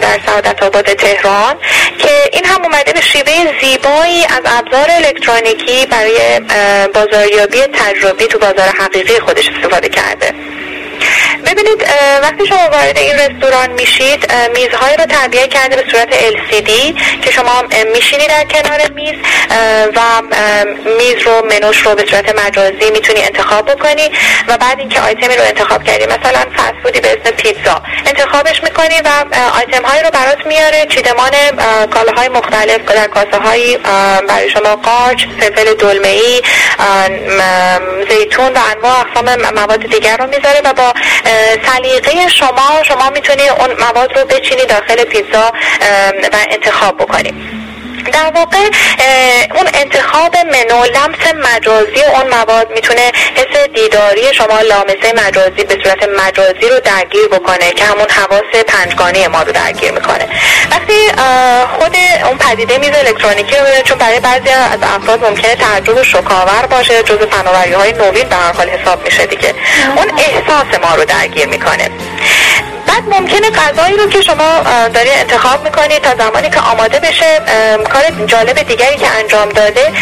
در 0.00 0.20
سعادت 0.26 0.62
آباد 0.62 0.84
تهران 0.84 1.56
که 1.98 2.10
این 2.32 2.44
هم 2.44 2.62
اومده 2.62 2.92
به 2.92 3.00
شیوه 3.00 3.60
زیبایی 3.60 4.24
از 4.24 4.42
ابزار 4.44 4.90
الکترونیکی 4.90 5.86
برای 5.86 6.40
بازاریابی 6.94 7.58
تجربی 7.58 8.26
تو 8.26 8.38
بازار 8.38 8.68
حقیقی 8.68 9.20
خودش 9.20 9.48
استفاده 9.48 9.88
کرده. 9.88 10.34
ببینید 11.62 11.86
وقتی 12.22 12.46
شما 12.46 12.68
وارد 12.72 12.98
این 12.98 13.14
رستوران 13.14 13.70
میشید 13.70 14.32
میزهای 14.54 14.96
رو 14.96 15.04
تعبیه 15.04 15.48
کرده 15.48 15.76
به 15.76 15.84
صورت 15.90 16.08
LCD 16.10 16.70
که 17.24 17.30
شما 17.30 17.64
میشینید 17.92 18.28
در 18.28 18.44
کنار 18.44 18.80
میز 18.94 19.14
و 19.96 20.22
میز 20.98 21.22
رو 21.24 21.46
منوش 21.46 21.78
رو 21.78 21.94
به 21.94 22.04
صورت 22.10 22.46
مجازی 22.46 22.90
می‌تونی 22.92 23.22
انتخاب 23.22 23.70
بکنی 23.70 24.10
و 24.48 24.58
بعد 24.58 24.78
اینکه 24.78 25.00
آیتمی 25.00 25.36
رو 25.36 25.42
انتخاب 25.42 25.84
کردی 25.84 26.06
مثلا 26.06 26.44
فسفودی 26.56 27.00
به 27.00 27.12
اسم 27.12 27.36
پیتزا 27.36 27.82
انتخابش 28.06 28.62
می‌کنی 28.62 28.94
و 29.04 29.08
آیتم 29.58 29.84
هایی 29.84 30.02
رو 30.02 30.10
برات 30.10 30.46
میاره 30.46 30.86
چیدمان 30.86 31.30
کالاهای 31.90 32.28
مختلف 32.28 32.80
در 32.84 33.06
کاسه 33.06 33.36
هایی 33.36 33.76
برای 34.28 34.50
شما 34.50 34.76
قارچ 34.76 35.24
فلفل 35.40 35.74
دلمه 35.74 36.08
ای 36.08 36.42
زیتون 38.10 38.52
و 38.52 38.58
انواع 38.76 39.00
اقسام 39.00 39.52
مواد 39.54 39.80
دیگر 39.80 40.16
رو 40.16 40.26
می‌ذاره 40.26 40.60
و 40.64 40.72
با 40.72 40.92
سلیقه 41.66 42.28
شما 42.28 42.82
شما 42.82 43.10
می‌تونید 43.10 43.50
اون 43.50 43.70
مواد 43.80 44.18
رو 44.18 44.24
بچینید 44.24 44.68
داخل 44.68 45.04
پیتزا 45.04 45.52
و 46.32 46.36
انتخاب 46.50 46.96
بکنید 46.96 47.61
در 48.10 48.30
واقع 48.34 48.58
اون 49.54 49.68
انتخاب 49.74 50.36
منو 50.36 50.84
لمس 50.84 51.34
مجازی 51.34 52.02
اون 52.14 52.28
مواد 52.30 52.70
می‌تونه 52.74 53.12
حس 53.36 53.68
دیداری 53.74 54.34
شما 54.34 54.60
لامسه 54.60 55.12
مجازی 55.26 55.64
به 55.64 55.78
صورت 55.84 56.08
مجازی 56.08 56.68
رو 56.68 56.80
درگیر 56.80 57.28
بکنه 57.28 57.72
که 57.72 57.84
همون 57.84 58.10
حواس 58.10 58.64
پنجگانه 58.66 59.28
ما 59.28 59.42
رو 59.42 59.52
درگیر 59.52 59.92
می‌کنه. 59.92 60.28
وقتی 60.70 61.08
خود 61.78 61.96
اون 62.28 62.38
پدیده 62.38 62.78
میز 62.78 62.90
الکترونیکی 62.96 63.56
رو 63.56 63.82
چون 63.84 63.98
برای 63.98 64.20
بعضی 64.20 64.48
از 64.48 64.78
افراد 64.82 65.24
ممکنه 65.24 65.54
تعجب 65.54 65.96
و 65.96 66.04
شکاور 66.04 66.66
باشه 66.70 67.02
جز 67.02 67.18
فناوری 67.18 67.72
های 67.72 67.92
نوین 67.92 68.28
به 68.28 68.36
هر 68.36 68.52
حال 68.52 68.68
حساب 68.68 69.04
میشه 69.04 69.26
دیگه. 69.26 69.54
اون 69.96 70.12
احساس 70.18 70.80
ما 70.82 70.94
رو 70.94 71.04
درگیر 71.04 71.46
می‌کنه. 71.46 71.90
بعد 72.92 73.20
ممکنه 73.20 73.50
غذایی 73.50 73.96
رو 73.96 74.06
که 74.06 74.20
شما 74.20 74.60
دارید 74.94 75.12
انتخاب 75.12 75.64
می‌کنید 75.64 76.02
تا 76.02 76.24
زمانی 76.24 76.50
که 76.50 76.60
آماده 76.60 76.98
بشه 77.00 77.40
کار 77.92 78.26
جالب 78.26 78.62
دیگری 78.62 78.96
که 78.96 79.08
انجام 79.08 79.48
داده 79.48 79.92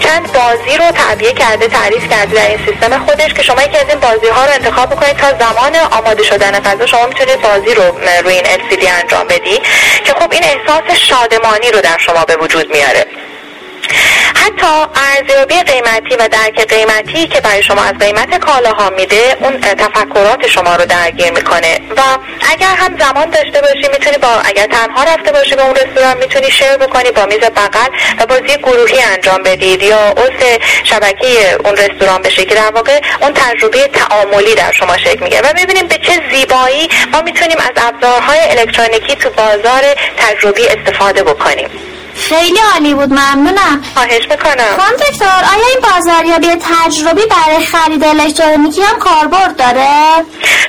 چند 0.00 0.32
بازی 0.32 0.78
رو 0.78 0.90
تعبیه 0.90 1.32
کرده 1.32 1.68
تعریف 1.68 2.08
کرده 2.10 2.34
در 2.34 2.48
این 2.48 2.58
سیستم 2.66 2.98
خودش 2.98 3.34
که 3.34 3.42
شما 3.42 3.62
یکی 3.62 3.78
از 3.78 3.88
این 3.88 4.00
بازی 4.00 4.26
ها 4.26 4.44
رو 4.44 4.52
انتخاب 4.52 4.90
بکنید 4.90 5.16
تا 5.16 5.30
زمان 5.30 5.76
آماده 5.90 6.22
شدن 6.22 6.50
غذا 6.50 6.86
شما 6.86 7.06
می‌تونید 7.06 7.42
بازی 7.42 7.74
رو 7.74 7.98
روی 8.24 8.34
این 8.34 8.44
LCD 8.44 8.88
انجام 9.02 9.26
بدی 9.26 9.60
که 10.04 10.12
خب 10.12 10.32
این 10.32 10.44
احساس 10.44 10.98
شادمانی 11.00 11.70
رو 11.70 11.80
در 11.80 11.98
شما 11.98 12.24
به 12.24 12.36
وجود 12.36 12.70
میاره. 12.70 13.06
حتی 14.46 14.66
ارزیابی 15.16 15.62
قیمتی 15.62 16.16
و 16.16 16.28
درک 16.28 16.68
قیمتی 16.68 17.26
که 17.26 17.40
برای 17.40 17.62
شما 17.62 17.82
از 17.82 17.94
قیمت 18.00 18.38
کالاها 18.38 18.90
میده 18.90 19.36
اون 19.40 19.60
تفکرات 19.60 20.46
شما 20.46 20.76
رو 20.76 20.84
درگیر 20.84 21.30
می‌کنه. 21.30 21.80
و 21.96 22.00
اگر 22.52 22.74
هم 22.74 22.98
زمان 22.98 23.30
داشته 23.30 23.60
باشی 23.60 23.88
می‌تونی 23.92 24.18
با 24.18 24.28
اگر 24.44 24.66
تنها 24.66 25.04
رفته 25.04 25.32
باشی 25.32 25.54
به 25.54 25.62
اون 25.62 25.74
رستوران 25.74 26.16
می‌تونی 26.16 26.50
شیر 26.50 26.76
بکنی 26.76 27.10
با 27.10 27.26
میز 27.26 27.38
بغل 27.38 27.88
و 28.18 28.26
بازی 28.26 28.58
گروهی 28.58 29.02
انجام 29.02 29.42
بدید 29.42 29.82
یا 29.82 30.08
اوس 30.08 30.58
شبکه 30.84 31.58
اون 31.64 31.76
رستوران 31.76 32.22
بشه 32.22 32.44
که 32.44 32.54
در 32.54 32.70
واقع 32.70 33.00
اون 33.20 33.32
تجربه 33.32 33.88
تعاملی 33.88 34.54
در 34.54 34.72
شما 34.72 34.98
شکل 34.98 35.24
میگه 35.24 35.40
و 35.40 35.52
می‌بینیم 35.54 35.86
به 35.86 35.98
چه 35.98 36.22
زیبایی 36.32 36.88
ما 37.12 37.22
می‌تونیم 37.22 37.58
از 37.58 37.72
ابزارهای 37.76 38.38
الکترونیکی 38.50 39.16
تو 39.16 39.30
بازار 39.30 39.82
تجربی 40.18 40.66
استفاده 40.66 41.22
بکنیم. 41.22 41.68
خیلی 42.16 42.58
عالی 42.72 42.94
بود 42.94 43.12
ممنونم. 43.12 43.82
خواهش 43.94 44.22
می‌کنم. 44.30 44.76
خانم 44.78 44.96
دکتر 44.96 45.44
آیا 45.54 45.66
این 45.68 45.80
بازاریابی 45.82 46.46
تجربی 46.46 47.22
برای 47.30 47.64
خرید 47.64 48.04
الکترونیکی 48.04 48.82
هم 48.82 48.98
کاربرد 48.98 49.56
داره؟ 49.56 50.24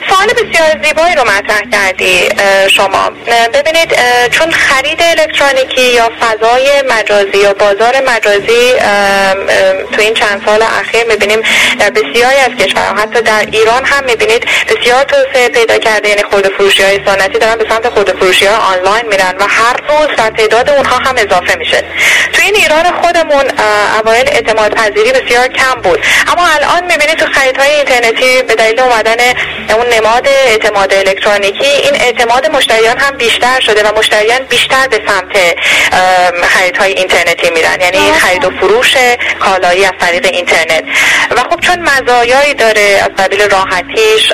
سوال 0.09 0.27
بسیار 0.27 0.83
زیبایی 0.83 1.15
رو 1.15 1.21
مطرح 1.21 1.61
کردی 1.71 2.29
شما. 2.75 3.11
ببینید 3.53 3.95
چون 4.31 4.51
خرید 4.51 5.01
الکترونیکی 5.01 5.81
یا 5.81 6.11
فضای 6.21 6.83
مجازی 6.89 7.37
یا 7.37 7.53
بازار 7.53 7.95
مجازی 8.07 8.73
تو 9.91 10.01
این 10.01 10.13
چند 10.13 10.41
سال 10.45 10.61
اخیر 10.61 11.03
می‌بینیم 11.03 11.41
در 11.79 11.89
بسیاری 11.89 12.37
از 12.37 12.51
کشورها 12.59 13.01
حتی 13.01 13.21
در 13.21 13.45
ایران 13.51 13.85
هم 13.85 14.03
می‌بینید 14.03 14.45
بسیار 14.69 15.03
توسعه 15.03 15.49
پیدا 15.49 15.77
کرده. 15.77 16.09
یعنی 16.09 16.23
خود 16.23 16.47
فروشی 16.47 16.83
های 16.83 16.99
سنتی 17.05 17.39
دارن 17.39 17.55
به 17.55 17.65
سمت 17.69 17.89
خود 17.89 18.11
فروشی 18.19 18.45
های 18.45 18.55
آنلاین 18.55 19.05
میرن 19.05 19.35
و 19.39 19.47
هر 19.47 19.75
روز 19.89 20.07
در 20.17 20.29
تعداد 20.29 20.69
اونها 20.69 20.97
هم 20.97 21.15
اضافه 21.17 21.55
میشه. 21.55 21.83
تو 22.33 22.41
این 22.41 22.55
ایران 22.55 23.01
خودمون 23.01 23.45
اوایل 23.99 24.29
اعتماد 24.29 24.73
پذیری 24.73 25.11
بسیار 25.11 25.47
کم 25.47 25.81
بود. 25.81 25.99
اما 26.27 26.47
الان 26.47 26.83
می‌بینید 26.83 27.17
تو 27.17 27.25
خریدهای 27.25 27.71
اینترنتی 27.71 28.41
به 28.41 28.55
دلیل 28.55 28.79
اومدن 28.79 29.17
اون 29.69 29.87
نماد 29.97 30.27
اعتماد 30.27 30.93
الکترونیکی. 30.93 31.65
این 31.65 31.95
اعتماد 31.95 32.51
مشتریان 32.51 32.97
هم 32.97 33.17
بیشتر 33.17 33.59
شده 33.59 33.83
و 33.83 33.97
مشتریان 33.97 34.39
بیشتر 34.39 34.87
به 34.87 35.01
سمت 35.07 35.57
خریدهای 36.43 36.93
اینترنتی 36.93 37.49
میرن. 37.49 37.81
یعنی 37.81 38.11
خرید 38.11 38.45
و 38.45 38.49
فروش 38.49 38.93
کالایی 39.39 39.85
از 39.85 39.93
طریق 39.99 40.25
اینترنت. 40.25 40.83
و 41.31 41.43
خب 41.49 41.59
چون 41.59 41.89
مزایایی 41.89 42.53
داره 42.53 43.01
از 43.03 43.25
قبیل 43.25 43.49
راحتیش 43.49 44.31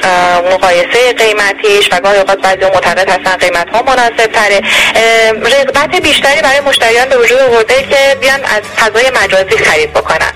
مقایسه 0.51 1.13
قیمتیش 1.13 1.89
و 1.91 1.99
گاهی 1.99 2.19
اوقات 2.19 2.41
بعضی 2.41 2.65
معتقد 2.65 3.09
هستن 3.09 3.37
قیمت 3.37 3.69
ها 3.69 3.81
مناسب 3.81 4.27
تره 4.27 4.61
رغبت 5.41 5.95
بیشتری 6.01 6.41
برای 6.41 6.59
مشتریان 6.59 7.09
به 7.09 7.17
وجود 7.17 7.39
آورده 7.39 7.83
که 7.83 8.17
بیان 8.21 8.39
از 8.43 8.61
فضای 8.77 9.11
مجازی 9.23 9.57
خرید 9.57 9.93
بکنن. 9.93 10.31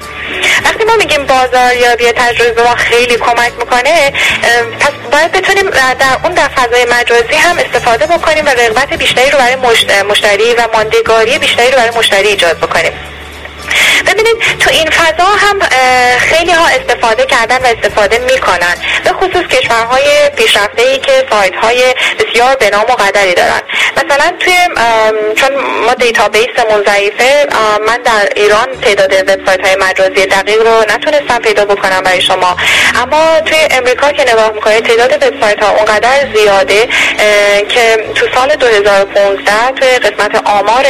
وقتی 0.65 0.83
ما 0.83 0.95
میگیم 0.95 1.25
بازاریابی 1.25 2.11
تجربه 2.11 2.63
ما 2.63 2.75
خیلی 2.75 3.17
کمک 3.17 3.51
می‌کنه 3.59 4.13
پس 4.79 4.91
باید 5.17 5.32
بتونیم 5.32 5.69
در 5.69 6.17
اون 6.23 6.34
در 6.34 6.47
فضای 6.47 6.86
مجازی 6.86 7.36
هم 7.36 7.58
استفاده 7.58 8.06
بکنیم 8.06 8.45
و 8.45 8.49
رغبت 8.49 8.93
بیشتری 8.93 9.32
رو 9.32 9.38
برای 9.38 9.56
مشتری 10.03 10.53
و 10.53 10.67
ماندگاری 10.73 11.39
بیشتری 11.39 11.71
رو 11.71 11.77
برای 11.77 11.97
مشتری 11.97 12.27
ایجاد 12.27 12.58
بکنیم. 12.58 12.91
ببینید 14.07 14.37
تو 14.59 14.69
این 14.69 14.89
فضا 14.89 15.25
هم 15.25 15.59
خیلی 16.19 16.51
ها 16.51 16.67
استفاده 16.67 17.25
کردن 17.25 17.57
و 17.57 17.65
استفاده 17.77 18.17
می‌کنن. 18.17 18.75
به 19.03 19.09
خصوص 19.09 19.47
کشورهای 19.47 20.29
پیشرفته 20.35 20.81
ای 20.81 20.97
که 20.97 21.25
سایت 21.29 21.55
های 21.55 21.83
بسیار 22.19 22.55
به 22.55 22.69
نام 22.69 22.81
و 22.81 22.93
قدری 22.93 23.33
دارن. 23.33 23.61
مثلا 23.97 24.33
توی 24.39 24.53
چون 25.35 25.55
ما 25.85 25.93
دیتابیسمون 25.93 26.83
ضعیفه 26.87 27.47
من 27.87 27.97
در 27.97 28.29
ایران 28.35 28.67
تعداد 28.81 29.13
وبسایت 29.13 29.65
های 29.65 29.75
مجازی 29.75 30.25
دقیق 30.25 30.61
رو 30.61 30.81
نتونستم 30.81 31.39
پیدا 31.39 31.65
بکنم 31.65 32.01
برای 32.01 32.21
شما. 32.21 32.57
اما 32.95 33.39
توی 33.45 33.57
امریکا 33.71 34.11
که 34.11 34.23
نگاه 34.23 34.51
می‌کنید 34.51 34.85
تعداد 34.85 35.23
وبسایت 35.23 35.63
ها 35.63 35.69
اونقدر 35.69 36.33
زیاده 36.35 36.87
که 37.69 38.05
تو 38.15 38.27
سال 38.35 38.55
2015 38.55 39.71
توی 39.75 39.89
قسمت 39.89 40.47
آمار 40.47 40.85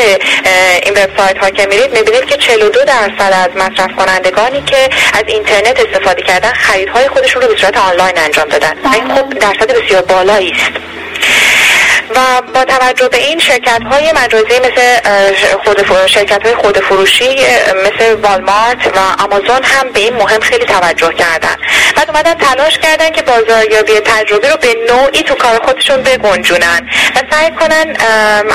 این 0.83 0.93
وبسایت 0.93 1.37
ها 1.37 1.49
که 1.49 1.65
میرید 1.65 1.93
می‌بینید 1.93 2.25
که 2.25 2.37
42 2.37 2.76
درصد 2.85 3.33
از 3.33 3.49
مصرف 3.55 3.95
کنندگانی 3.95 4.61
که 4.61 4.89
از 5.13 5.23
اینترنت 5.27 5.79
استفاده 5.79 6.21
کردن 6.21 6.53
خریدهای 6.53 7.07
خودشون 7.07 7.41
رو 7.41 7.47
به 7.47 7.55
صورت 7.55 7.77
آنلاین 7.77 8.17
انجام 8.17 8.47
دادن. 8.49 8.73
این 8.93 9.15
خب 9.15 9.29
درصد 9.29 9.83
بسیار 9.83 10.01
بالایی 10.01 10.51
است. 10.51 10.71
و 12.15 12.41
با 12.53 12.65
توجه 12.65 13.07
به 13.09 13.17
این 13.17 13.39
شرکت 13.39 13.81
های 13.91 14.11
مجازی 14.11 14.59
مثل 14.59 14.99
خود 15.63 16.07
شرکت 16.07 16.45
های 16.45 16.55
خود 16.55 16.79
فروشی 16.79 17.35
مثل 17.85 18.13
والمارت 18.13 18.87
و 18.95 19.23
آمازون 19.23 19.63
هم 19.63 19.89
به 19.93 19.99
این 19.99 20.13
مهم 20.13 20.39
خیلی 20.39 20.65
توجه 20.65 21.13
کردن. 21.13 21.55
بعد 21.95 22.09
اومدن 22.09 22.33
تلاش 22.33 22.77
کردن 22.77 23.09
که 23.09 23.21
بازاریابی 23.21 23.99
تجربه 23.99 24.49
رو 24.49 24.57
به 24.57 24.75
نوعی 24.89 25.23
تو 25.23 25.35
کار 25.35 25.59
خودشون 25.65 26.03
بگنجونن 26.03 26.89
و 27.15 27.19
سعی 27.31 27.51
کنن 27.51 27.95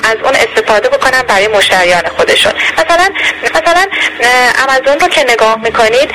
از 0.04 0.16
اون 0.24 0.34
استفاده 0.34 0.88
بکنن 0.88 1.22
برای 1.22 1.48
مشتریان 1.48 2.02
خودشون. 2.16 2.52
مثلا 2.78 3.08
مثلا 3.42 3.86
آمازون 4.68 5.00
رو 5.00 5.08
که 5.08 5.24
نگاه 5.28 5.58
می‌کنید 5.62 6.10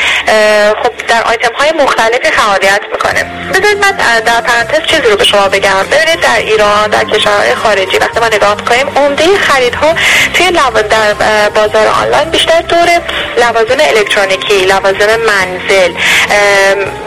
خب 0.83 1.07
در 1.07 1.23
آیتم 1.23 1.53
های 1.53 1.71
مختلفی 1.71 2.31
فعالیت 2.31 2.81
می‌کنه. 2.91 3.23
بذارید 3.53 3.77
من 3.77 3.91
در 4.21 4.41
پرانتز 4.41 4.87
چیزی 4.87 5.09
رو 5.09 5.15
به 5.15 5.23
شما 5.23 5.49
بگم. 5.49 5.83
ببینید 5.91 6.19
در 6.19 6.37
ایران 6.37 6.89
در 6.89 7.03
کشورهای 7.27 7.55
خارجی. 7.55 7.97
وقتی 7.97 8.19
ما 8.19 8.27
نگاه 8.27 8.55
می‌کنیم 8.55 8.87
عمده 8.95 9.37
خریدها 9.37 9.95
توی 10.33 10.51
در 10.51 11.13
بازار 11.55 11.87
آنلاین 11.87 12.29
بیشتر 12.29 12.61
دور 12.61 13.01
لوازم 13.37 13.77
الکترونیکی 13.79 14.65
لوازم 14.65 15.19
منزل 15.27 15.93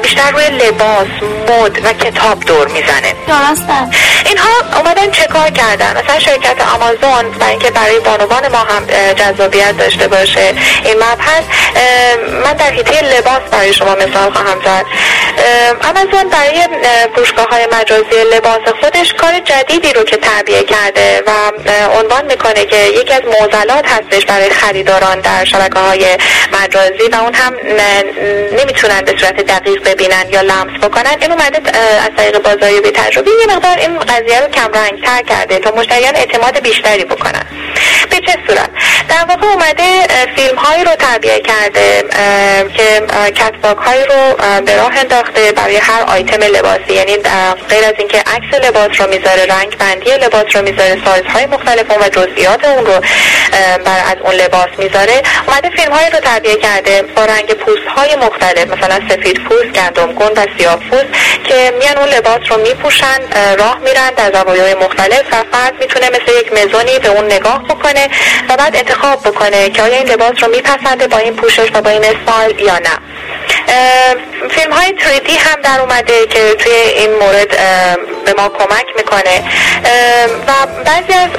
بیشتر 0.02 0.30
روی 0.30 0.44
لباس 0.44 1.06
مد 1.48 1.85
و 1.85 1.92
کتاب 1.92 2.40
دور 2.40 2.68
می‌زنه. 2.68 3.14
درسته. 3.28 3.96
اینها 4.26 4.48
اومدن 4.76 5.11
چه 5.11 5.26
کار 5.26 5.50
کردن؟ 5.50 6.04
مثلا 6.04 6.18
شرکت 6.18 6.56
آمازون 6.74 7.30
برای 7.30 7.50
اینکه 7.50 7.70
برای 7.70 8.00
بانوان 8.00 8.48
ما 8.48 8.59
هم 8.59 8.87
جذابیت 9.14 9.76
داشته 9.78 10.09
باشه 10.09 10.54
این 10.85 10.96
مبحث 10.96 11.44
من 12.44 12.52
در 12.52 12.70
حیطه 12.70 13.02
لباس 13.02 13.40
برای 13.52 13.72
شما 13.72 13.94
مثال 13.94 14.33
خواهم 14.33 14.61
زد. 14.64 14.85
آمازون 15.88 16.28
برای 16.30 16.68
فروشگاه 17.14 17.46
های 17.46 17.68
مجازی 17.72 18.24
لباس 18.35 18.61
خودش 18.80 19.14
کار 19.14 19.38
جدیدی 19.38 19.92
رو 19.92 20.04
که 20.10 20.16
تعبیه 20.16 20.62
کرده 20.62 21.22
و 21.26 21.30
عنوان 21.98 22.19
می‌کنه 22.40 22.64
که 22.64 22.76
یکی 22.76 23.12
از 23.12 23.22
موزلات 23.24 23.85
هستش 23.88 24.26
برای 24.26 24.50
خریداران 24.50 25.20
در 25.20 25.44
شبکه 25.44 25.79
های 25.79 26.07
مجازی 26.53 27.09
و 27.12 27.16
اون 27.16 27.35
هم 27.35 27.55
نمی‌تونن 28.59 29.00
به 29.00 29.14
صورت 29.18 29.40
دقیق 29.46 29.85
ببینن 29.85 30.24
یا 30.31 30.40
لمس 30.40 30.81
بکنن. 30.83 31.16
این 31.20 31.33
اومده 31.33 31.79
از 31.79 32.11
طریق 32.16 32.42
بازاریابی 32.42 32.90
تجربی 32.90 33.31
یه 33.40 33.57
مقدار 33.57 33.79
این 33.79 33.98
قضیه 33.98 34.40
رو 34.40 34.48
کم 34.48 34.70
رنگ 34.74 35.05
تر 35.05 35.22
کرده 35.22 35.59
تا 35.59 35.70
مشتریان 35.76 36.16
اعتماد 36.16 36.61
بیشتری 36.61 37.05
بکنن. 37.05 37.46
به 38.11 38.16
چه 38.16 38.37
صورت؟ 38.46 38.70
در 39.09 39.24
واقع 39.29 39.46
اومده 39.46 40.07
فیلم 40.37 40.57
هایی 40.57 40.85
رو 40.85 40.94
تعبیه 40.94 41.40
کرده 41.40 42.05
که 42.76 43.03
catwalk 43.30 43.76
هایی 43.76 44.05
رو 44.05 44.37
به 44.66 44.76
راه 44.76 44.98
انداخته 44.98 45.53
برای 45.53 45.76
هر 45.76 46.03
آیتم 46.03 46.42
لباسی. 46.42 46.92
یعنی 46.92 47.16
غیر 47.68 47.85
از 47.85 47.94
اینکه 47.98 48.18
عکس 48.18 48.64
لباس 48.64 49.00
رو 49.00 49.09
می‌ذاره 49.09 49.46
رنگ 49.46 49.76
بندی 49.79 50.11
لباس 50.11 50.44
رو 50.55 50.62
می‌ذاره 50.62 50.98
سایز 51.05 51.24
های 51.24 51.46
مختلف 51.46 51.90
و 51.90 51.98
جزئیات 52.30 52.64
اون 52.64 52.86
رو 52.86 53.00
بر 53.84 54.00
از 54.10 54.16
اون 54.24 54.34
لباس 54.34 54.68
می‌ذاره. 54.78 55.22
اومده 55.46 55.70
فیلم 55.70 55.92
هایی 55.92 56.10
رو 56.10 56.18
تعبیه 56.18 56.56
کرده 56.56 57.02
با 57.02 57.24
رنگ 57.24 57.46
پوست 57.54 57.86
های 57.96 58.16
مختلف 58.16 58.66
مثلا 58.66 59.00
سفید 59.08 59.44
پوست 59.44 59.64
گندم 59.64 60.12
گون 60.12 60.32
و 60.36 60.46
سیاه 60.58 60.76
پوست 60.76 61.06
که 61.44 61.74
میان 61.78 61.98
اون 61.98 62.08
لباس 62.08 62.40
رو 62.48 62.56
میپوشن 62.56 63.18
راه 63.58 63.78
میرن 63.78 64.10
در 64.10 64.32
زوایای 64.32 64.74
مختلف 64.74 65.22
و 65.32 65.36
فرد 65.52 65.74
می‌تونه 65.80 66.08
مثل 66.08 66.38
یک 66.40 66.52
مزونی 66.52 66.98
به 66.98 67.08
اون 67.08 67.24
نگاه 67.24 67.64
بکنه 67.64 68.08
و 68.48 68.56
بعد 68.56 68.76
انتخاب 68.76 69.20
بکنه 69.20 69.70
که 69.70 69.82
آیا 69.82 69.96
این 69.96 70.08
لباس 70.08 70.32
رو 70.40 70.48
میپسنده 70.48 71.06
با 71.06 71.18
این 71.18 71.36
پوشش 71.36 71.68
و 71.74 71.80
با 71.80 71.90
این 71.90 72.04
استایل 72.04 72.60
یا 72.60 72.78
نه. 72.78 72.98
فیلم 74.50 74.72
های 74.72 74.94
3D 74.98 75.30
هم 75.30 75.62
در 75.62 75.80
اومده 75.80 76.26
که 76.26 76.54
توی 76.54 76.72
این 76.72 77.14
مورد 77.14 77.48
به 78.24 78.34
ما 78.38 78.48
کمک 78.48 78.86
می‌کنه. 78.96 79.42
و 80.50 80.66
بعضی 80.84 81.12
از 81.12 81.30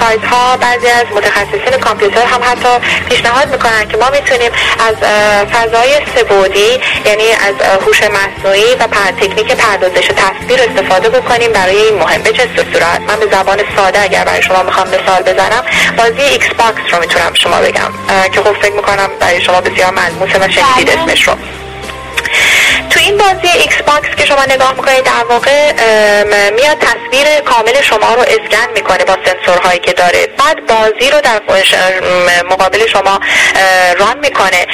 سایت 0.00 0.24
ها 0.24 0.56
بعضی 0.56 0.86
از 0.86 1.04
متخصصین 1.16 1.80
کامپیوتر 1.80 2.24
هم 2.24 2.40
حتی 2.42 2.86
پیشنهاد 3.08 3.48
می‌کنن 3.48 3.88
که 3.88 3.96
ما 3.96 4.10
می‌تونیم 4.10 4.52
از 4.88 4.96
فضای 5.48 6.00
سبودی 6.16 6.80
یعنی 7.04 7.24
از 7.32 7.82
هوش 7.86 8.02
مصنوعی 8.02 8.74
و 8.74 8.86
پر 8.86 9.10
تکنیک 9.20 9.52
پردازش 9.52 10.06
تصویر 10.06 10.60
استفاده 10.60 11.08
بکنیم 11.08 11.52
برای 11.52 11.76
این 11.76 11.98
مهم. 11.98 12.22
به 12.22 12.32
چه 12.32 12.48
صورت؟ 12.72 13.00
من 13.08 13.16
به 13.16 13.26
زبان 13.36 13.58
ساده 13.76 14.02
اگر 14.02 14.24
برای 14.24 14.42
شما 14.42 14.62
می‌خوام 14.62 14.88
مثال 14.88 15.22
بزنم 15.22 15.64
بازی 15.96 16.22
ایکس 16.22 16.48
باکس 16.48 16.94
رو 16.94 17.00
می‌تونم 17.00 17.34
شما 17.34 17.56
بگم 17.56 17.90
که 18.32 18.40
خب 18.40 18.52
فکر 18.52 18.72
می‌کنم 18.72 19.10
برای 19.20 19.40
شما 19.40 19.60
بسیار 19.60 19.90
ملموسه 19.90 20.38
و 20.38 20.48
شنیدید 20.50 20.90
اسمش 20.90 21.28
رو. 21.28 21.34
تو 22.92 23.00
این 23.00 23.18
بازی 23.18 23.58
ایکس 23.58 23.82
باکس 23.82 24.16
که 24.16 24.26
شما 24.26 24.44
نگاه 24.44 24.72
می‌کنید 24.72 25.04
در 25.04 25.24
واقع 25.28 25.72
میاد 26.50 26.78
تصویر 26.78 27.40
کامل 27.40 27.82
شما 27.82 28.14
رو 28.14 28.20
اسکن 28.20 28.72
می‌کنه 28.74 29.04
با 29.04 29.16
سنسورهایی 29.24 29.78
که 29.78 29.92
داره. 29.92 30.26
بعد 30.38 30.66
بازی 30.66 31.10
رو 31.10 31.20
در 31.20 31.40
مقابل 32.50 32.86
شما 32.86 33.20
run 33.98 34.18
می‌کنه. 34.18 34.66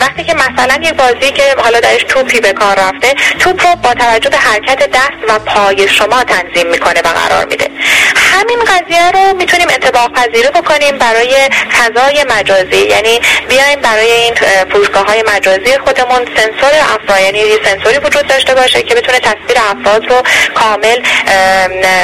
وقتی 0.00 0.24
که 0.24 0.34
مثلا 0.34 0.78
یک 0.82 0.92
بازی 0.92 1.30
که 1.30 1.54
حالا 1.58 1.80
درش 1.80 2.02
توپی 2.08 2.40
به 2.40 2.52
کار 2.52 2.76
رفته 2.76 3.14
توپ 3.38 3.66
رو 3.66 3.76
با 3.76 3.94
توجه 3.94 4.30
به 4.30 4.36
حرکت 4.36 4.90
دست 4.90 5.18
و 5.28 5.38
پای 5.38 5.88
شما 5.88 6.24
تنظیم 6.24 6.66
می‌کنه 6.66 7.00
و 7.00 7.08
قرار 7.08 7.44
میده. 7.44 7.70
همین 8.16 8.58
قضیه 8.58 9.10
رو 9.10 9.36
می‌تونیم 9.36 9.68
اتفاق 9.68 10.12
پذیری 10.12 10.48
بکنیم 10.48 10.98
برای 10.98 11.50
فضای 11.78 12.24
مجازی. 12.28 12.86
یعنی 12.86 13.20
بیایم 13.48 13.80
برای 13.80 14.12
این 14.12 14.34
فروشگاه 14.72 15.06
های 15.06 15.24
مجازی 15.34 15.78
خودمون 15.84 16.28
سنسور 16.36 16.70
افراد 16.94 17.20
یعنی 17.20 17.53
سنسوری 17.64 17.98
وجود 17.98 18.26
داشته 18.26 18.54
باشه 18.54 18.82
که 18.82 18.94
بتونه 18.94 19.18
تصویر 19.18 19.58
افراد 19.70 20.06
رو 20.10 20.22
کامل 20.54 21.00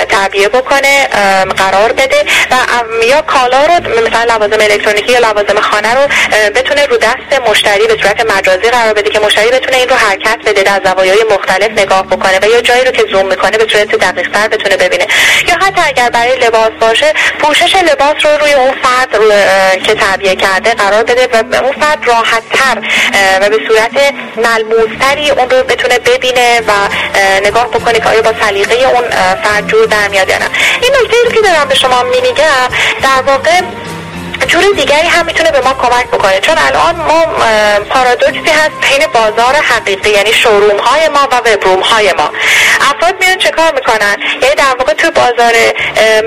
تعبیه 0.09 0.49
بکنه 0.49 1.07
قرار 1.57 1.93
بده 1.93 2.25
و 2.51 3.05
یا 3.05 3.23
کالا 3.23 3.67
رو 3.67 3.75
مثلا 4.07 4.25
لوازم 4.35 4.61
الکترونیکی 4.61 5.13
یا 5.13 5.19
لوازم 5.19 5.61
خانه 5.61 5.95
رو 5.95 6.09
بتونه 6.55 6.87
رو 6.87 6.97
دست 6.97 7.41
مشتری 7.49 7.87
به 7.87 7.97
صورت 8.03 8.37
مجازی 8.37 8.71
قرار 8.71 8.95
بده 8.95 9.11
که 9.11 9.21
مشتری 9.21 9.51
بتونه 9.51 9.77
این 9.77 9.89
رو 9.89 9.97
حرکت 9.97 10.39
بده 10.47 10.63
در 10.63 10.81
زوایای 10.85 11.25
مختلف 11.31 11.71
نگاه 11.71 12.07
بکنه 12.07 12.39
و 12.43 12.45
یا 12.45 12.61
جایی 12.61 12.85
رو 12.85 12.91
که 12.91 13.05
زوم 13.13 13.27
می‌کنه 13.27 13.59
به 13.59 13.67
صورت 13.73 13.95
دقیق 13.95 14.31
تر 14.33 14.49
بتونه 14.49 14.77
ببینه. 14.77 15.07
یا 15.49 15.55
حتی 15.55 15.81
اگر 15.87 16.11
برای 16.11 16.37
لباس 16.37 16.71
باشه 16.81 17.13
پوشش 17.39 17.75
لباس 17.77 18.27
رو 18.27 18.39
روی 18.41 18.53
اون 18.53 18.75
فرد 18.83 19.17
رو 19.17 19.31
که 19.87 19.95
تعبیه 19.95 20.37
کرده 20.37 20.75
قرار 20.75 21.05
بده 21.05 21.29
و 21.33 21.37
اون 21.65 21.73
فرد 21.73 21.99
راحت 22.07 22.43
تر 22.53 22.79
و 23.41 23.49
به 23.49 23.59
صورت 23.69 24.15
ملموستری 24.37 25.31
اون 25.31 25.51
رو 25.51 25.63
بتونه 25.63 25.99
ببینه 25.99 26.61
و 26.61 26.73
نگاه 27.47 27.69
بکنه 27.69 28.01
که 28.01 28.09
آیا 28.09 28.23
با 28.23 28.35
سلیقه 28.41 28.75
اون 28.75 29.05
فرد 29.43 29.67
جور 29.67 29.87
در 29.87 30.09
میاد 30.09 30.29
یا 30.29 30.39
نه. 30.39 30.49
این 30.83 30.93
نکته 31.03 31.17
رو 31.25 31.31
که 31.31 31.41
دارم 31.41 31.69
به 31.69 31.75
شما 31.75 32.03
میگم 32.03 32.69
در 33.03 33.23
واقع 33.27 33.61
جور 34.51 34.65
دیگری 34.77 35.07
هم 35.07 35.27
می‌تونه 35.27 35.51
به 35.51 35.61
ما 35.61 35.75
کمک 35.75 36.07
بکنه. 36.07 36.41
چون 36.41 36.55
الان 36.59 36.97
ما 36.97 37.25
پارادوکسی 37.91 38.51
هست 38.51 38.71
بین 38.91 39.07
بازار 39.07 39.55
حقیقی 39.55 40.11
یعنی 40.11 40.33
شوروم 40.33 40.79
های 40.79 41.09
ما 41.09 41.29
و 41.33 41.37
وبروم 41.37 41.81
های 41.81 42.13
ما. 42.13 42.31
افراد 42.81 43.15
میان 43.21 43.39
چه 43.39 43.51
کار 43.51 43.75
می‌کنن؟ 43.75 44.17
یعنی 44.43 44.55
در 44.55 44.75
واقع 44.79 44.93
تو 44.93 45.11
بازار 45.11 45.55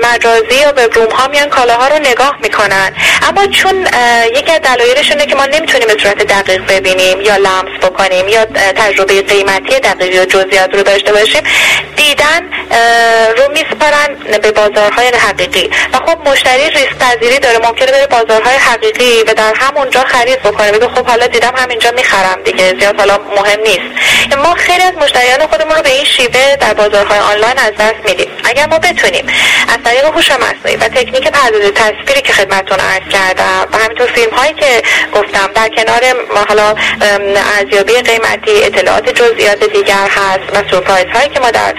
مجازی 0.02 0.54
یا 0.62 0.68
وبروم 0.76 1.10
ها 1.10 1.28
میان 1.28 1.48
کالاها 1.48 1.88
رو 1.88 1.98
نگاه 1.98 2.36
می‌کنن. 2.42 2.94
اما 3.28 3.46
چون 3.46 3.88
یکی 4.36 4.52
از 4.52 4.60
دلایلش 4.60 5.10
اینه 5.10 5.26
که 5.26 5.34
ما 5.34 5.46
نمی‌تونیم 5.46 5.88
به 5.88 5.96
صورت 6.02 6.18
دقیق 6.18 6.66
ببینیم 6.66 7.20
یا 7.20 7.36
لمس 7.36 7.78
بکنیم 7.82 8.28
یا 8.28 8.44
تجربه 8.76 9.22
قیمتی 9.22 9.80
دقیق 9.80 10.14
یا 10.14 10.24
جزئیات 10.24 10.74
رو 10.74 10.82
داشته 10.82 11.12
باشیم 11.12 11.42
دیدن 11.96 12.40
رو 13.36 13.43
میسپارن 14.34 14.38
به 14.38 14.50
بازارهای 14.50 15.06
حقیقی. 15.06 15.70
و 15.92 15.96
خب 15.96 16.28
مشتری 16.28 16.70
ریسک 16.70 16.98
پذیری 16.98 17.38
داره 17.38 17.58
ممکنه 17.58 17.92
بره 17.92 18.06
بازارهای 18.06 18.56
حقیقی 18.56 19.22
و 19.22 19.34
در 19.34 19.54
همونجا 19.54 20.00
خرید 20.00 20.42
بکنه. 20.42 20.72
بگه 20.72 20.88
خب 20.88 21.06
حالا 21.06 21.26
دیدم 21.26 21.52
همینجا 21.56 21.90
می‌خرم 21.90 22.42
دیگه 22.44 22.74
زیاد 22.80 22.98
حالا 22.98 23.18
مهم 23.36 23.60
نیست. 23.60 24.36
ما 24.36 24.54
خیلی 24.54 24.82
از 24.82 24.92
مشتریان 24.94 25.46
خودمون 25.46 25.76
رو 25.76 25.82
به 25.82 25.90
این 25.90 26.04
شیوه 26.04 26.56
در 26.56 26.74
بازارهای 26.74 27.18
آنلاین 27.18 27.58
از 27.58 27.72
دست 27.78 28.08
میدیم. 28.08 28.28
اگر 28.44 28.66
ما 28.66 28.78
بتونیم 28.78 29.26
از 29.68 29.78
طریق 29.84 30.04
هوش 30.04 30.30
مصنوعی 30.30 30.76
و 30.76 30.88
تکنیک 30.88 31.28
پردازش 31.28 31.70
تصویری 31.74 32.22
که 32.22 32.32
خدمتتون 32.32 32.78
عرض 32.80 33.08
کردم 33.12 33.66
و 33.72 33.76
همینطور 33.78 34.06
فیلم 34.06 34.30
هایی 34.30 34.52
که 34.52 34.82
گفتم 35.14 35.46
در 35.54 35.68
کنار 35.68 36.00
حالا 36.48 36.74
ارزیابی 37.58 37.92
قیمتی 37.92 38.64
اطلاعات 38.64 39.08
جزئیات 39.08 39.64
دیگر 39.64 40.08
هست 40.08 40.52
و 40.52 40.70
سورپرایز 40.70 41.06
هایی 41.14 41.28
که 41.28 41.40
ما 41.40 41.50
در 41.50 41.74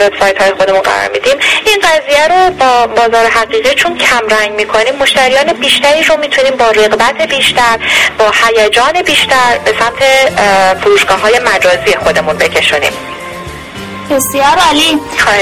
وبسایت 0.00 0.42
های 0.42 0.52
خودمون 0.52 0.80
قرار 0.80 1.10
میدیم 1.12 1.36
این 1.66 1.80
قضیه 1.90 2.28
رو 2.28 2.50
با 2.50 2.86
بازار 2.86 3.26
حقیقی 3.26 3.74
چون 3.74 3.98
کم 3.98 4.28
رنگ 4.28 4.52
می‌کنیم 4.52 4.96
مشتریان 4.96 5.52
بیشتری 5.52 6.02
رو 6.02 6.16
می‌تونیم 6.16 6.56
با 6.56 6.70
رغبت 6.70 7.22
بیشتر 7.22 7.78
با 8.18 8.32
هیجان 8.42 9.02
بیشتر 9.02 9.58
به 9.64 9.74
سمت 9.80 10.02
فروشگاه 10.80 11.20
های 11.20 11.38
مجازی 11.38 11.96
خودمون 12.04 12.36
بکشونیم. 12.36 12.92
بسیار 14.10 14.58
عالی. 14.66 15.00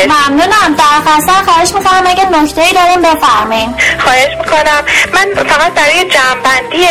ممنونم. 0.09 0.77
درخواست 0.79 1.51
خواهش 1.51 1.73
می‌کنم 1.75 2.03
اگه 2.07 2.29
نکته 2.31 2.61
ای 2.63 2.73
داریم 2.73 3.03
بفرمایید 3.03 3.71
خواهش 3.99 4.31
می‌کنم. 4.39 4.85
من 5.13 5.45
فقط 5.45 5.73
برای 5.73 6.05
جمعبندی 6.05 6.87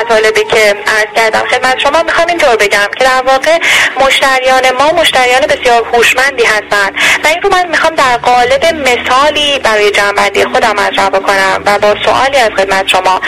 مطالبی 0.00 0.44
که 0.44 0.74
عرض 0.86 1.06
کردم 1.16 1.42
خدمت 1.50 1.78
شما 1.78 2.02
می‌خوام 2.02 2.28
اینطور 2.28 2.56
بگم 2.56 2.88
که 2.98 3.04
در 3.04 3.22
واقع 3.22 3.58
مشتریان 4.00 4.62
ما 4.78 4.92
مشتریان 5.00 5.40
بسیار 5.40 5.84
هوشمندی 5.92 6.44
هستند. 6.44 6.94
و 7.24 7.26
این 7.26 7.42
رو 7.42 7.50
من 7.50 7.68
می‌خوام 7.68 7.94
در 7.94 8.16
قالب 8.16 8.64
مثالی 8.64 9.58
برای 9.58 9.90
جمعبندی 9.90 10.44
خودم 10.44 10.70
مطرح 10.70 11.08
بکنم 11.08 11.62
و 11.66 11.78
با 11.78 11.94
سوالی 12.04 12.36
از 12.36 12.50
خدمت 12.56 12.88
شما 12.88 13.20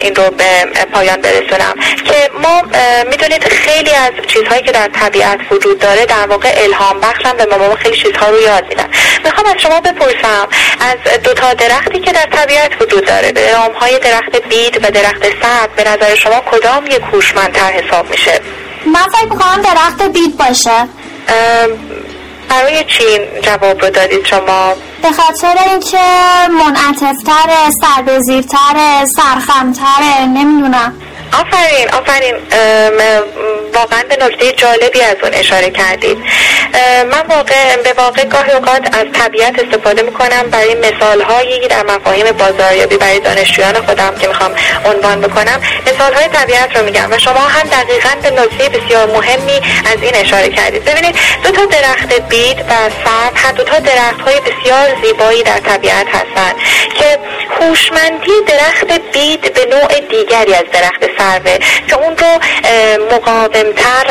این 0.00 0.14
رو 0.14 0.30
به 0.30 0.64
پایان 0.92 1.20
برسونم 1.20 1.74
که 2.04 2.30
ما 2.42 2.62
می‌دونید 3.10 3.44
خیلی 3.44 3.94
از 3.94 4.10
چیزهایی 4.26 4.62
که 4.62 4.72
در 4.72 4.88
طبیعت 4.88 5.40
وجود 5.50 5.78
داره 5.90 6.06
در 6.06 6.26
واقع 6.26 6.52
الهام 6.56 7.00
بخشم 7.00 7.32
به 7.36 7.46
مامان 7.50 7.76
خیلی 7.76 7.96
چیزها 7.96 8.30
رو 8.30 8.40
یاد 8.40 8.64
میدن. 8.68 8.88
می‌خوام 9.24 9.46
از 9.46 9.62
شما 9.62 9.80
بپرسم 9.80 10.48
از 10.80 11.22
دو 11.22 11.34
تا 11.34 11.54
درختی 11.54 12.00
که 12.00 12.12
در 12.12 12.26
طبیعت 12.32 12.82
وجود 12.82 13.06
داره 13.06 13.32
به 13.32 13.52
نام 13.52 13.72
های 13.72 13.98
درخت 13.98 14.36
بید 14.48 14.84
و 14.84 14.90
درخت 14.90 15.22
سرد 15.42 15.74
به 15.76 15.84
نظر 15.84 16.14
شما 16.14 16.40
کدام 16.50 16.86
یک 16.86 17.02
هوشمندتر 17.12 17.72
حساب 17.72 18.10
میشه؟ 18.10 18.40
من 18.86 19.06
فکر 19.12 19.24
می‌کنم 19.24 19.62
درخت 19.62 20.02
بید 20.02 20.36
باشه. 20.36 20.88
برای 22.48 22.84
چی 22.84 23.04
جواب 23.42 23.84
رو 23.84 23.90
دادید 23.90 24.26
شما؟ 24.26 24.74
به 25.02 25.10
خاطر 25.10 25.58
اینکه 25.70 25.98
منعطفتره 26.48 27.70
سربزیرتره 27.80 29.04
سرخمتره 29.16 30.26
نمی‌دونم. 30.26 30.94
آفرین 31.32 31.88
آفرین. 31.90 32.34
واقعا 33.74 34.02
به 34.08 34.16
نکته 34.24 34.52
جالبی 34.52 35.00
از 35.00 35.16
اون 35.22 35.34
اشاره 35.34 35.70
کردید. 35.70 36.18
من 37.12 37.26
واقع 37.28 37.76
به 37.76 37.92
واقع 37.92 38.24
گاهی 38.24 38.52
اوقات 38.52 38.98
از 38.98 39.06
طبیعت 39.12 39.58
استفاده 39.58 40.02
می‌کنم. 40.02 40.50
برای 40.50 40.74
مثال 40.74 41.22
هایی 41.22 41.68
در 41.68 41.82
مفاهیم 41.82 42.32
بازاریابی 42.32 42.96
برای 42.96 43.20
دانشجویان 43.20 43.74
خودم 43.74 44.14
که 44.20 44.28
می‌خوام 44.28 44.54
عنوان 44.84 45.20
بکنم 45.20 45.60
مثال 45.86 46.14
های 46.14 46.28
طبیعت 46.28 46.76
رو 46.76 46.84
میگم 46.84 47.12
و 47.12 47.18
شما 47.18 47.40
هم 47.40 47.68
دقیقا 47.68 48.10
به 48.22 48.30
نکته 48.30 48.68
بسیار 48.68 49.06
مهمی 49.06 49.60
از 49.92 50.02
این 50.02 50.14
اشاره 50.14 50.48
کردید. 50.48 50.84
ببینید 50.84 51.16
دو 51.42 51.50
تا 51.50 51.64
درخت 51.64 52.28
بید 52.28 52.58
و 52.60 53.08
هر 53.34 53.52
دو 53.52 53.62
تا 53.64 53.78
درخت 53.78 54.20
های 54.20 54.40
بسیار 54.40 54.88
زیبایی 55.04 55.42
در 55.42 55.58
طبیعت 55.58 56.06
هستند 56.08 56.54
که 56.98 57.18
هوشمندی 57.60 58.32
درخت 58.46 59.00
بید 59.12 59.54
به 59.54 59.66
نوع 59.66 60.00
دیگری 60.00 60.54
از 60.54 60.64
درخت 60.72 61.04
سروه 61.20 61.58
که 61.88 61.96
اون 61.96 62.16
رو 62.16 62.40
مقاومتر 63.16 64.06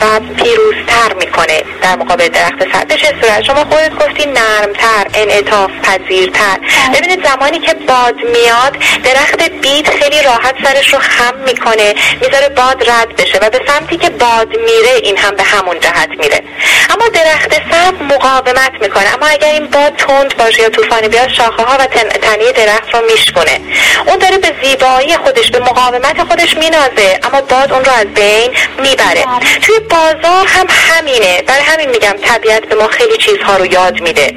و 0.00 0.20
پیروزتر 0.20 1.12
می‌کنه. 1.20 1.62
در 1.82 1.96
مقابل 1.96 2.28
درخت 2.28 2.72
سر 2.72 2.84
به 2.84 2.96
صورت 2.96 3.42
شما 3.42 3.64
خودت 3.64 3.94
گفتی 3.94 4.26
نرمتر 4.26 5.06
انعطاف 5.14 5.70
پذیرتر. 5.82 6.58
ببینید 6.94 7.26
زمانی 7.26 7.58
که 7.58 7.74
باد 7.74 8.14
میاد 8.24 8.76
درخت 9.04 9.50
بید 9.50 9.88
خیلی 9.88 10.22
راحت 10.22 10.54
سرش 10.64 10.92
رو 10.94 10.98
خم 10.98 11.34
می‌کنه 11.46 11.94
می‌ذاره 12.20 12.48
باد 12.48 12.90
رد 12.90 13.16
بشه 13.16 13.38
و 13.38 13.50
به 13.50 13.60
سمتی 13.66 13.96
که 13.96 14.10
باد 14.10 14.48
میره 14.48 14.94
این 15.02 15.16
هم 15.16 15.36
به 15.36 15.42
همون 15.42 15.80
جهت 15.80 16.08
میره. 16.18 16.42
اما 16.90 17.08
درخت 17.08 17.52
سبز 17.70 18.02
مقاومت 18.14 18.72
می‌کنه. 18.80 19.14
اما 19.14 19.26
اگر 19.26 19.52
این 19.52 19.66
باد 19.66 19.96
تند 19.96 20.36
باشه 20.36 20.62
یا 20.62 20.68
طوفانی 20.68 21.08
بیاد 21.08 21.28
شاخه 21.28 21.62
ها 21.62 21.76
و 21.80 21.86
تنی 21.86 22.52
درخت 22.52 22.94
رو 22.94 23.00
میشکنه 23.12 23.60
اون 24.06 24.18
داره 24.18 24.38
به 24.38 24.52
زیبایی 24.62 25.16
خودش 25.16 25.50
به 25.50 25.58
مقاومت 25.58 26.21
خودش 26.24 26.56
مینازه 26.56 27.20
اما 27.22 27.40
باد 27.40 27.72
اون 27.72 27.84
رو 27.84 27.92
از 27.92 28.06
بین 28.06 28.50
می‌بره. 28.78 29.24
توی 29.62 29.78
بازار 29.78 30.46
هم 30.46 30.66
همینه. 30.70 31.42
برای 31.42 31.62
همین 31.62 31.90
میگم 31.90 32.14
طبیعت 32.22 32.66
به 32.68 32.74
ما 32.74 32.88
خیلی 32.88 33.16
چیزها 33.16 33.56
رو 33.56 33.66
یاد 33.66 34.00
میده. 34.00 34.34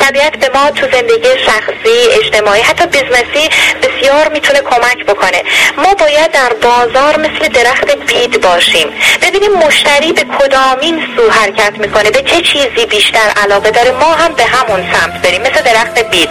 طبیعت 0.00 0.36
به 0.36 0.50
ما 0.54 0.70
تو 0.70 0.86
زندگی 0.92 1.28
شخصی 1.46 2.20
اجتماعی 2.20 2.62
حتی 2.62 2.86
business 2.86 3.43
ی 3.43 3.50
بسیار 3.82 4.28
می‌تونه 4.28 4.60
کمک 4.60 5.04
بکنه. 5.04 5.42
ما 5.76 5.94
باید 5.94 6.30
در 6.30 6.52
بازار 6.62 7.18
مثل 7.18 7.48
درخت 7.48 7.90
بید 7.96 8.40
باشیم. 8.40 8.88
ببینیم 9.22 9.52
مشتری 9.52 10.12
به 10.12 10.24
کدامین 10.38 11.02
سو 11.16 11.30
حرکت 11.30 11.72
می‌کنه 11.78 12.10
به 12.10 12.22
چه 12.22 12.40
چیزی 12.42 12.86
بیشتر 12.86 13.32
علاقه 13.42 13.70
داره. 13.70 13.90
ما 13.90 14.14
هم 14.14 14.32
به 14.32 14.44
همون 14.44 14.92
سمت 14.92 15.22
بریم 15.22 15.42
مثل 15.42 15.62
درخت 15.62 15.98
بید. 15.98 16.28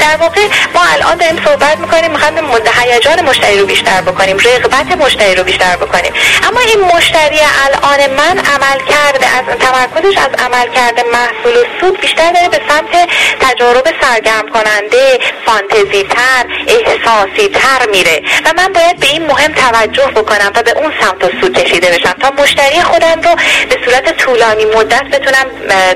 در 0.00 0.16
واقع 0.20 0.40
ما 0.74 0.80
الان 0.92 1.16
داریم 1.16 1.44
صحبت 1.44 1.78
می‌کنیم 1.78 2.10
می‌خوایم 2.10 2.32
هیجان 2.80 3.20
مشتری 3.20 3.58
رو 3.58 3.66
بیشتر 3.66 4.00
بکنیم. 4.00 4.38
رغبت 4.44 4.96
مشتری 4.96 5.34
رو 5.34 5.44
بیشتر 5.44 5.76
بکنیم؟ 5.76 6.12
اما 6.48 6.60
این 6.60 6.80
مشتری 6.80 7.38
الان 7.64 8.10
من 8.10 8.38
عمل 8.38 8.78
کرده 8.88 9.26
از 9.26 9.44
تمرکزش 9.58 10.18
از 10.18 10.30
عملکرد 10.38 11.00
محصول 11.12 11.56
و 11.56 11.64
سود 11.80 12.00
بیشتر 12.00 12.32
داره 12.32 12.48
به 12.48 12.60
سمت 12.68 13.08
تجارب 13.40 13.84
سرگرم 14.00 14.48
کننده 14.48 15.18
فانتزی 15.46 16.02
تر 16.02 16.46
احساسی 16.68 17.48
تر 17.48 17.86
میره 17.92 18.22
و 18.44 18.52
من 18.56 18.72
باید 18.72 19.00
به 19.00 19.06
این 19.06 19.26
مهم 19.26 19.52
توجه 19.52 20.06
بکنم 20.06 20.52
و 20.54 20.62
به 20.62 20.70
اون 20.78 20.92
سمت 21.00 21.24
و 21.24 21.40
سود 21.40 21.58
کشیده 21.58 21.90
بشم 21.90 22.12
تا 22.12 22.42
مشتری 22.42 22.80
خودم 22.80 23.20
رو 23.20 23.36
به 23.68 23.76
صورت 23.84 24.16
طولانی 24.16 24.64
مدت 24.64 25.04
بتونم 25.04 25.46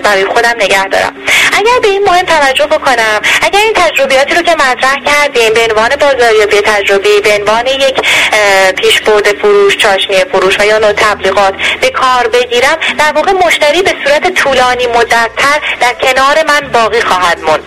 برای 0.03 0.25
خودم 0.25 0.55
نگه 0.61 0.85
دارم. 0.85 1.13
اگر 1.53 1.79
به 1.83 1.89
این 1.89 2.03
مهم 2.05 2.25
توجه 2.25 2.67
بکنم 2.67 3.21
اگر 3.43 3.61
این 3.61 3.73
تجربیاتی 3.73 4.35
رو 4.35 4.43
که 4.43 4.55
مطرح 4.55 4.97
کردیم 5.07 5.55
به 5.55 5.61
عنوان 5.61 5.89
بازاریابی 5.89 6.61
تجربی 6.61 7.21
به 7.25 7.35
عنوان 7.39 7.67
یک 7.67 7.97
پیشبرد 8.77 9.39
فروش 9.39 9.77
چاشنی 9.77 10.17
فروش 10.17 10.61
و 10.61 10.65
یا 10.65 10.79
نوع 10.79 10.93
تبلیغات 10.93 11.55
به 11.81 11.91
کار 11.91 12.29
بگیرم. 12.29 12.79
در 12.99 13.13
واقع 13.13 13.33
مشتری 13.33 13.83
به 13.83 13.95
صورت 14.05 14.35
طولانی 14.35 14.87
مدتتر 14.87 15.61
در 15.81 15.95
کنار 15.95 16.45
من 16.49 16.69
باقی 16.73 17.01
خواهد 17.01 17.41
موند. 17.41 17.65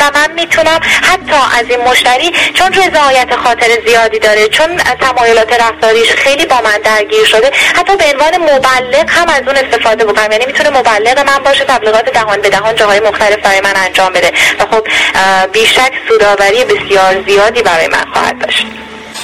و 0.00 0.10
من 0.14 0.32
می‌تونم 0.32 0.80
حتی 1.02 1.58
از 1.58 1.64
این 1.68 1.80
مشتری 1.80 2.32
چون 2.54 2.72
رضایت 2.72 3.36
خاطر 3.36 3.66
زیادی 3.86 4.18
داره 4.18 4.48
چون 4.48 4.76
تمایلات 4.76 5.52
رفتاریش 5.52 6.12
خیلی 6.12 6.46
با 6.46 6.60
من 6.60 6.78
درگیر 6.84 7.24
شده 7.24 7.50
حتی 7.74 7.96
به 7.96 8.04
عنوان 8.04 8.36
مبلغ 8.36 9.10
هم 9.10 9.28
از 9.28 9.42
اون 9.46 9.56
استفاده 9.56 10.04
بکنم. 10.04 10.32
یعنی 10.32 10.46
می‌تونه 10.46 10.70
مبلغ 10.70 11.18
من 11.18 11.38
باشه 11.44 11.64
تبلیغات 11.64 12.12
دهان 12.12 12.40
به 12.40 12.50
دهان 12.50 12.76
جاهای 12.76 13.00
مختلف 13.00 13.38
برای 13.38 13.60
من 13.60 13.72
انجام 13.76 14.12
بده. 14.12 14.32
و 14.60 14.76
خب 14.76 14.88
بیشک 15.52 15.92
سوداوری 16.08 16.64
بسیار 16.64 17.24
زیادی 17.28 17.62
برای 17.62 17.88
من 17.88 18.04
خواهد 18.12 18.38
داشت. 18.38 18.66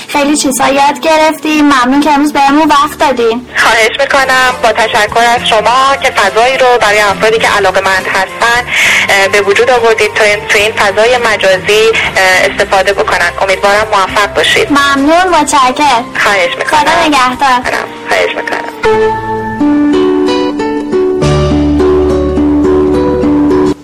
خیلی 0.08 0.36
چیزا 0.36 0.68
یاد 0.68 1.00
گرفتیم. 1.00 1.64
ممنون 1.64 2.00
که 2.00 2.10
امروز 2.12 2.32
بهمون 2.32 2.68
وقت 2.68 2.98
دادین. 2.98 3.46
خواهش 3.56 4.00
می‌کنم. 4.00 4.54
با 4.62 4.72
تشکر 4.72 5.24
از 5.34 5.48
شما 5.48 5.96
که 6.02 6.10
فضایی 6.10 6.58
رو 6.58 6.66
برای 6.80 7.00
افرادی 7.00 7.38
که 7.38 7.48
علاقه 7.48 7.80
مند 7.80 8.06
هستن 8.06 8.66
به 9.32 9.40
وجود 9.40 9.70
آوردید 9.70 10.14
تا 10.14 10.24
این 10.24 10.46
تو 10.48 10.58
این 10.58 10.72
فضای 10.72 11.18
مجازی 11.18 11.90
استفاده 12.44 12.92
بکنن. 12.92 13.30
امیدوارم 13.42 13.86
موفق 13.92 14.34
باشید. 14.34 14.68
ممنون. 14.70 15.28
متشکر 15.40 16.02
خواهش 16.22 16.56
می‌کنم. 16.58 16.80
خدا 16.80 17.06
نگهدار. 17.06 17.62
خواهش 18.08 18.34
می‌کنم. 18.36 18.72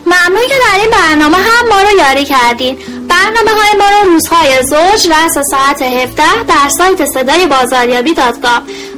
ممنون 0.07 0.49
که 0.49 0.55
در 0.55 0.81
این 0.81 0.91
برنامه 0.91 1.37
هم 1.37 1.69
ما 1.69 1.81
رو 1.81 1.99
یاری 1.99 2.25
کردین. 2.25 2.79
برنامه 3.12 3.51
های 3.51 3.79
ما 3.79 3.85
رو 3.90 4.11
روزهای 4.12 4.62
زوج 4.62 5.12
رأس 5.12 5.38
ساعت 5.51 5.83
17 5.83 6.22
در 6.48 6.68
سایت 6.79 7.07
صدای 7.07 7.46
بازاریابی 7.46 8.14
dot 8.15 8.37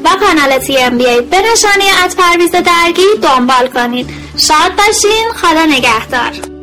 و 0.05 0.09
کانال 0.21 0.59
TMBA 0.59 1.21
به 1.21 1.37
نشانی 1.53 1.85
at 2.05 2.17
پرویز 2.17 2.51
درگی 2.51 3.03
دنبال 3.23 3.69
کنید. 3.69 4.11
شاد 4.37 4.77
باشین. 4.77 5.33
خدا 5.35 5.65
نگهدار. 5.65 6.54